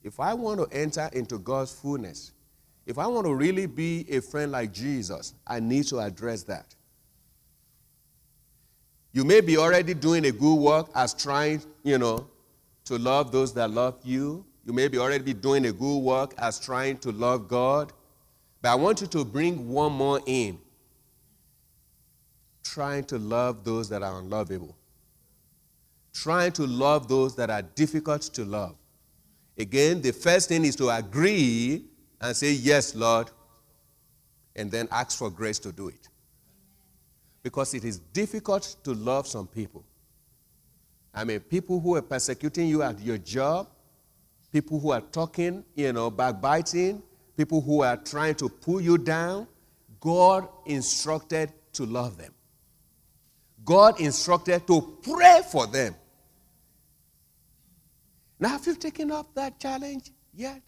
If 0.03 0.19
I 0.19 0.33
want 0.33 0.59
to 0.59 0.77
enter 0.77 1.09
into 1.13 1.37
God's 1.37 1.71
fullness, 1.71 2.33
if 2.85 2.97
I 2.97 3.07
want 3.07 3.25
to 3.25 3.33
really 3.33 3.67
be 3.67 4.05
a 4.09 4.19
friend 4.19 4.51
like 4.51 4.73
Jesus, 4.73 5.33
I 5.47 5.59
need 5.59 5.85
to 5.87 5.99
address 5.99 6.43
that. 6.43 6.75
You 9.13 9.23
may 9.23 9.41
be 9.41 9.57
already 9.57 9.93
doing 9.93 10.25
a 10.25 10.31
good 10.31 10.55
work 10.55 10.89
as 10.95 11.13
trying, 11.13 11.61
you 11.83 11.97
know, 11.97 12.27
to 12.85 12.97
love 12.97 13.31
those 13.31 13.53
that 13.53 13.69
love 13.69 13.99
you. 14.03 14.45
You 14.65 14.73
may 14.73 14.87
be 14.87 14.97
already 14.97 15.23
be 15.23 15.33
doing 15.33 15.65
a 15.65 15.71
good 15.71 15.99
work 15.99 16.33
as 16.37 16.59
trying 16.59 16.97
to 16.99 17.11
love 17.11 17.47
God. 17.47 17.93
But 18.61 18.71
I 18.71 18.75
want 18.75 19.01
you 19.01 19.07
to 19.07 19.23
bring 19.23 19.69
one 19.69 19.91
more 19.91 20.19
in. 20.25 20.59
Trying 22.63 23.05
to 23.05 23.17
love 23.17 23.63
those 23.63 23.89
that 23.89 24.03
are 24.03 24.19
unlovable. 24.19 24.75
Trying 26.13 26.51
to 26.53 26.65
love 26.65 27.07
those 27.07 27.35
that 27.35 27.49
are 27.49 27.61
difficult 27.61 28.21
to 28.21 28.45
love. 28.45 28.75
Again, 29.57 30.01
the 30.01 30.11
first 30.11 30.49
thing 30.49 30.65
is 30.65 30.75
to 30.77 30.89
agree 30.89 31.85
and 32.19 32.35
say, 32.35 32.51
Yes, 32.51 32.95
Lord, 32.95 33.29
and 34.55 34.71
then 34.71 34.87
ask 34.91 35.17
for 35.17 35.29
grace 35.29 35.59
to 35.59 35.71
do 35.71 35.87
it. 35.87 36.09
Because 37.43 37.73
it 37.73 37.83
is 37.83 37.99
difficult 37.99 38.75
to 38.83 38.93
love 38.93 39.27
some 39.27 39.47
people. 39.47 39.83
I 41.13 41.23
mean, 41.23 41.39
people 41.39 41.79
who 41.79 41.95
are 41.95 42.01
persecuting 42.01 42.67
you 42.67 42.83
at 42.83 42.99
your 43.01 43.17
job, 43.17 43.67
people 44.51 44.79
who 44.79 44.91
are 44.91 45.01
talking, 45.01 45.63
you 45.75 45.91
know, 45.91 46.09
backbiting, 46.09 47.01
people 47.35 47.61
who 47.61 47.81
are 47.81 47.97
trying 47.97 48.35
to 48.35 48.47
pull 48.47 48.79
you 48.79 48.97
down, 48.97 49.47
God 49.99 50.47
instructed 50.65 51.51
to 51.73 51.85
love 51.85 52.17
them. 52.17 52.33
God 53.63 53.99
instructed 53.99 54.65
to 54.67 54.97
pray 55.03 55.41
for 55.51 55.67
them. 55.67 55.95
Now, 58.39 58.49
have 58.49 58.65
you 58.65 58.75
taken 58.75 59.11
up 59.11 59.33
that 59.35 59.59
challenge 59.59 60.11
yet? 60.33 60.61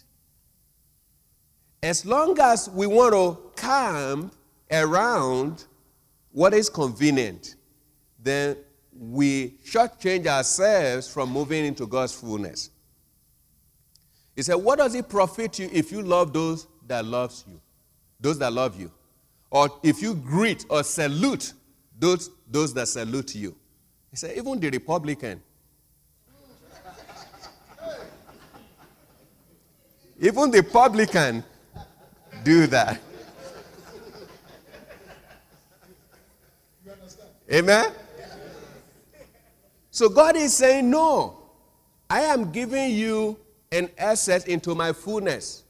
As 1.82 2.06
long 2.06 2.40
as 2.40 2.70
we 2.70 2.86
want 2.88 3.14
to 3.14 3.52
camp 3.62 4.34
around 4.72 5.66
what 6.32 6.54
is 6.54 6.70
convenient, 6.70 7.56
then 8.20 8.58
we 8.98 9.56
shortchange 9.66 10.28
ourselves 10.28 11.08
from 11.12 11.32
moving 11.32 11.66
into 11.66 11.88
God's 11.88 12.14
fullness. 12.14 12.70
He 14.36 14.44
said, 14.44 14.56
What 14.56 14.80
does 14.80 14.96
it 14.96 15.10
profit 15.10 15.60
you 15.60 15.70
if 15.74 15.92
you 15.92 16.02
love 16.02 16.32
those 16.32 16.68
that 16.88 17.06
loves 17.06 17.44
you? 17.48 17.60
Those 18.20 18.40
that 18.40 18.54
love 18.54 18.80
you. 18.80 18.92
Or 19.50 19.70
if 19.84 20.02
you 20.02 20.16
greet 20.16 20.66
or 20.70 20.84
salute 20.84 21.54
those, 22.04 22.30
those 22.52 22.74
that 22.74 22.86
salute 22.90 23.34
you. 23.34 23.56
He 24.12 24.18
said, 24.18 24.38
even 24.38 24.60
the 24.60 24.70
Republican 24.70 25.42
Even 30.20 30.52
the 30.52 30.64
publican 30.64 31.44
do 32.44 32.68
that. 32.68 33.00
Amen? 37.52 37.92
So 39.92 40.08
God 40.10 40.36
is 40.36 40.56
saying, 40.56 40.90
No, 40.90 41.40
I 42.10 42.22
am 42.22 42.52
giving 42.52 42.92
you 42.92 43.38
an 43.72 43.90
access 43.98 44.46
into 44.46 44.76
my 44.76 44.94
fullness. 44.94 45.64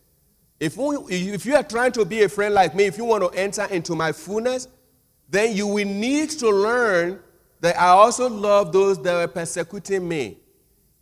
If, 0.60 0.78
we, 0.78 0.98
if 1.10 1.46
you 1.46 1.56
are 1.56 1.64
trying 1.64 1.92
to 1.94 2.06
be 2.06 2.24
a 2.24 2.30
friend 2.30 2.54
like 2.54 2.76
me, 2.76 2.86
if 2.86 2.98
you 2.98 3.06
want 3.06 3.24
to 3.24 3.40
enter 3.40 3.66
into 3.66 3.96
my 3.96 4.12
fullness, 4.12 4.68
then 5.34 5.56
you 5.56 5.66
will 5.66 5.88
need 5.88 6.30
to 6.30 6.48
learn 6.48 7.20
that 7.60 7.76
I 7.76 7.88
also 7.88 8.30
love 8.30 8.72
those 8.72 9.02
that 9.02 9.16
were 9.16 9.28
persecuting 9.28 10.08
me. 10.08 10.38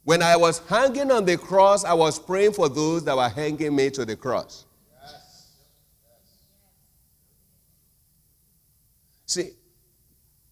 When 0.05 0.23
I 0.23 0.37
was 0.37 0.59
hanging 0.69 1.11
on 1.11 1.25
the 1.25 1.37
cross, 1.37 1.83
I 1.83 1.93
was 1.93 2.17
praying 2.17 2.53
for 2.53 2.69
those 2.69 3.03
that 3.03 3.17
were 3.17 3.27
hanging 3.27 3.75
me 3.75 3.89
to 3.89 4.05
the 4.05 4.15
cross. 4.15 4.65
See, 9.25 9.49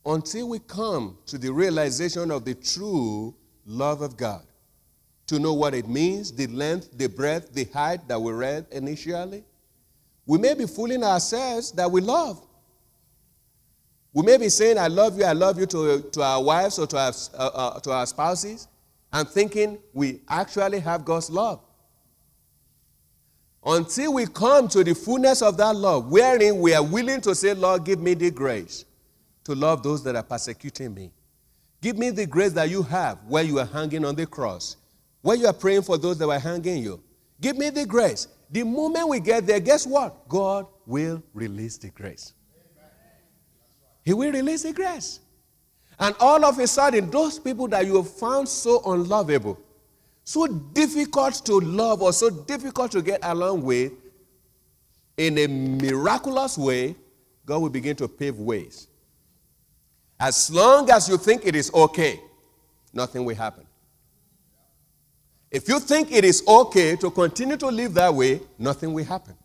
until 0.06 0.50
we 0.50 0.60
come 0.60 1.18
to 1.28 1.38
the 1.38 1.50
realization 1.50 2.32
of 2.32 2.44
the 2.44 2.56
true 2.56 3.34
love 3.66 4.02
of 4.02 4.18
God, 4.18 4.46
to 5.28 5.40
know 5.40 5.54
what 5.54 5.74
it 5.74 5.88
means, 5.88 6.34
the 6.34 6.48
length, 6.48 6.98
the 6.98 7.08
breadth, 7.08 7.54
the 7.54 7.64
height 7.64 8.06
that 8.10 8.22
we 8.22 8.34
read 8.34 8.66
initially, 8.72 9.46
we 10.26 10.38
may 10.38 10.54
be 10.54 10.66
fooling 10.66 11.02
ourselves 11.02 11.72
that 11.72 11.90
we 11.90 12.02
love. 12.02 12.46
We 14.14 14.24
may 14.24 14.38
be 14.38 14.50
saying, 14.50 14.78
I 14.78 14.88
love 14.88 15.18
you, 15.18 15.26
I 15.26 15.34
love 15.34 15.60
you 15.60 15.66
to, 15.68 16.02
to 16.02 16.22
our 16.22 16.44
wives 16.44 16.80
or 16.80 16.88
to 16.88 16.98
our, 16.98 17.14
uh, 17.38 17.52
uh, 17.54 17.80
to 17.82 17.92
our 17.92 18.06
spouses 18.06 18.68
and 19.14 19.28
thinking 19.28 19.78
we 19.94 20.22
actually 20.28 20.80
have 20.80 21.06
God's 21.06 21.30
love. 21.30 21.62
Until 23.66 24.14
we 24.14 24.26
come 24.26 24.68
to 24.70 24.84
the 24.84 24.96
fullness 24.96 25.42
of 25.42 25.58
that 25.58 25.76
love, 25.76 26.10
wherein 26.10 26.60
we 26.60 26.74
are 26.74 26.84
willing 26.84 27.22
to 27.22 27.36
say, 27.36 27.54
Lord, 27.54 27.84
give 27.84 28.00
me 28.00 28.14
the 28.14 28.32
grace 28.32 28.86
to 29.44 29.54
love 29.54 29.84
those 29.84 30.04
that 30.04 30.16
are 30.16 30.24
persecuting 30.24 30.94
me. 30.94 31.12
Give 31.82 31.98
me 31.98 32.10
the 32.10 32.26
grace 32.26 32.54
that 32.54 32.70
you 32.70 32.84
have 32.84 33.20
where 33.28 33.44
you 33.44 33.60
are 33.60 33.66
hanging 33.66 34.06
on 34.06 34.16
the 34.16 34.26
cross, 34.26 34.78
where 35.22 35.38
you 35.38 35.46
are 35.46 35.54
praying 35.54 35.84
for 35.84 35.98
those 35.98 36.18
that 36.18 36.28
were 36.28 36.40
hanging 36.40 36.82
you. 36.84 37.02
Give 37.42 37.58
me 37.58 37.70
the 37.70 37.86
grace. 37.86 38.28
The 38.50 38.64
moment 38.64 39.08
we 39.08 39.20
get 39.20 39.46
there, 39.46 39.60
guess 39.60 39.86
what? 39.86 40.28
God 40.28 40.66
will 40.86 41.22
release 41.34 41.78
the 41.78 41.90
grace. 41.90 42.34
He 44.04 44.14
will 44.14 44.32
release 44.32 44.64
the 44.64 44.74
grace. 44.74 45.20
And 46.00 46.16
all 46.20 46.46
of 46.46 46.58
a 46.60 46.68
sudden, 46.68 47.10
those 47.10 47.38
people 47.38 47.68
that 47.70 47.86
you 47.86 47.98
have 47.98 48.10
found 48.10 48.48
so 48.48 48.82
unlovable, 48.86 49.60
so 50.24 50.48
difficult 50.48 51.46
to 51.46 51.60
love, 51.60 52.02
or 52.02 52.14
so 52.14 52.30
difficult 52.30 52.92
to 52.94 53.02
get 53.02 53.20
along 53.24 53.64
with, 53.64 53.92
in 55.18 55.38
a 55.38 55.48
miraculous 55.48 56.58
way, 56.58 56.96
God 57.46 57.62
will 57.62 57.70
begin 57.70 57.96
to 57.98 58.08
pave 58.08 58.38
ways. 58.40 58.88
As 60.20 60.50
long 60.52 60.90
as 60.90 61.10
you 61.10 61.18
think 61.18 61.46
it 61.46 61.56
is 61.56 61.74
okay, 61.74 62.20
nothing 62.94 63.26
will 63.26 63.36
happen. 63.36 63.66
If 65.52 65.68
you 65.68 65.80
think 65.80 66.12
it 66.12 66.24
is 66.24 66.44
okay 66.48 66.96
to 66.98 67.10
continue 67.10 67.58
to 67.58 67.68
live 67.68 67.94
that 67.96 68.14
way, 68.14 68.40
nothing 68.58 68.94
will 68.94 69.04
happen. 69.04 69.36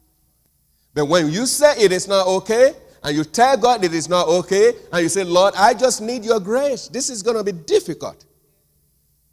But 0.93 1.07
when 1.07 1.31
you 1.31 1.47
say 1.47 1.75
it 1.79 1.93
is 1.93 2.07
not 2.07 2.27
okay, 2.27 2.75
and 3.05 3.15
you 3.15 3.23
tell 3.23 3.57
God 3.59 3.85
it 3.85 3.93
is 3.93 4.09
not 4.09 4.27
okay, 4.29 4.73
and 4.91 5.03
you 5.03 5.11
say, 5.11 5.25
Lord, 5.25 5.53
I 5.57 5.75
just 5.75 6.01
need 6.01 6.25
your 6.25 6.41
grace. 6.41 6.89
This 6.89 7.11
is 7.11 7.23
going 7.23 7.37
to 7.37 7.45
be 7.45 7.53
difficult. 7.53 8.25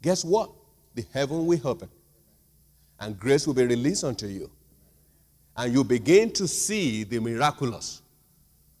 Guess 0.02 0.26
what? 0.26 0.50
The 0.94 1.06
heaven 1.12 1.46
will 1.46 1.60
open, 1.66 1.88
and 3.00 3.18
grace 3.18 3.46
will 3.46 3.54
be 3.54 3.64
released 3.64 4.04
unto 4.04 4.26
you. 4.26 4.50
And 5.56 5.72
you 5.72 5.84
begin 5.84 6.30
to 6.32 6.46
see 6.46 7.04
the 7.04 7.18
miraculous 7.18 8.02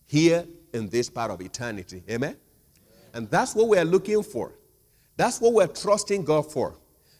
here 0.06 0.46
in 0.74 0.88
this 0.90 1.08
part 1.08 1.30
of 1.30 1.40
eternity. 1.40 2.02
Amen? 2.10 2.36
And 3.14 3.30
that's 3.30 3.54
what 3.54 3.68
we're 3.68 3.84
looking 3.84 4.22
for. 4.22 4.52
That's 5.16 5.40
what 5.40 5.54
we're 5.54 5.66
trusting 5.68 6.24
God 6.24 6.50
for. 6.52 6.74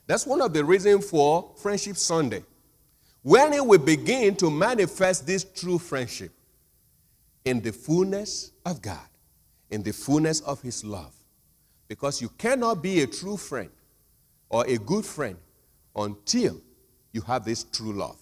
That's 0.07 0.27
one 0.27 0.43
of 0.43 0.53
the 0.53 0.65
reasons 0.65 1.09
for 1.09 1.53
Friendship 1.57 1.97
Sunday. 1.97 2.45
When 3.23 3.67
we 3.67 3.79
begin 3.79 4.35
to 4.37 4.51
manifest 4.51 5.27
this 5.27 5.45
true 5.45 5.79
friendship, 5.79 6.33
in 7.45 7.61
the 7.61 7.73
fullness 7.73 8.53
of 8.65 8.83
God, 8.83 9.09
in 9.71 9.83
the 9.83 9.93
fullness 9.93 10.41
of 10.41 10.61
His 10.63 10.85
love. 10.85 11.15
Because 11.89 12.23
you 12.23 12.29
cannot 12.39 12.83
be 12.83 13.03
a 13.03 13.07
true 13.07 13.37
friend 13.37 13.71
or 14.49 14.67
a 14.67 14.79
good 14.79 15.05
friend 15.05 15.37
until 15.95 16.61
you 17.13 17.21
have 17.23 17.45
this 17.45 17.65
true 17.65 17.93
love. 17.93 18.17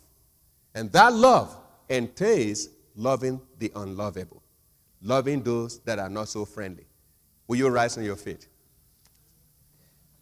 And 0.74 0.90
that 0.92 1.12
love 1.12 1.56
entails 1.88 2.68
loving 2.96 3.40
the 3.58 3.70
unlovable, 3.76 4.42
loving 5.02 5.42
those 5.42 5.80
that 5.80 5.98
are 5.98 6.08
not 6.08 6.28
so 6.28 6.44
friendly. 6.44 6.86
Will 7.46 7.56
you 7.56 7.68
rise 7.68 7.98
on 7.98 8.04
your 8.04 8.16
feet? 8.16 8.46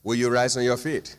Will 0.03 0.15
you 0.15 0.31
rise 0.31 0.57
on 0.57 0.65
your 0.65 0.77
feet? 0.77 1.19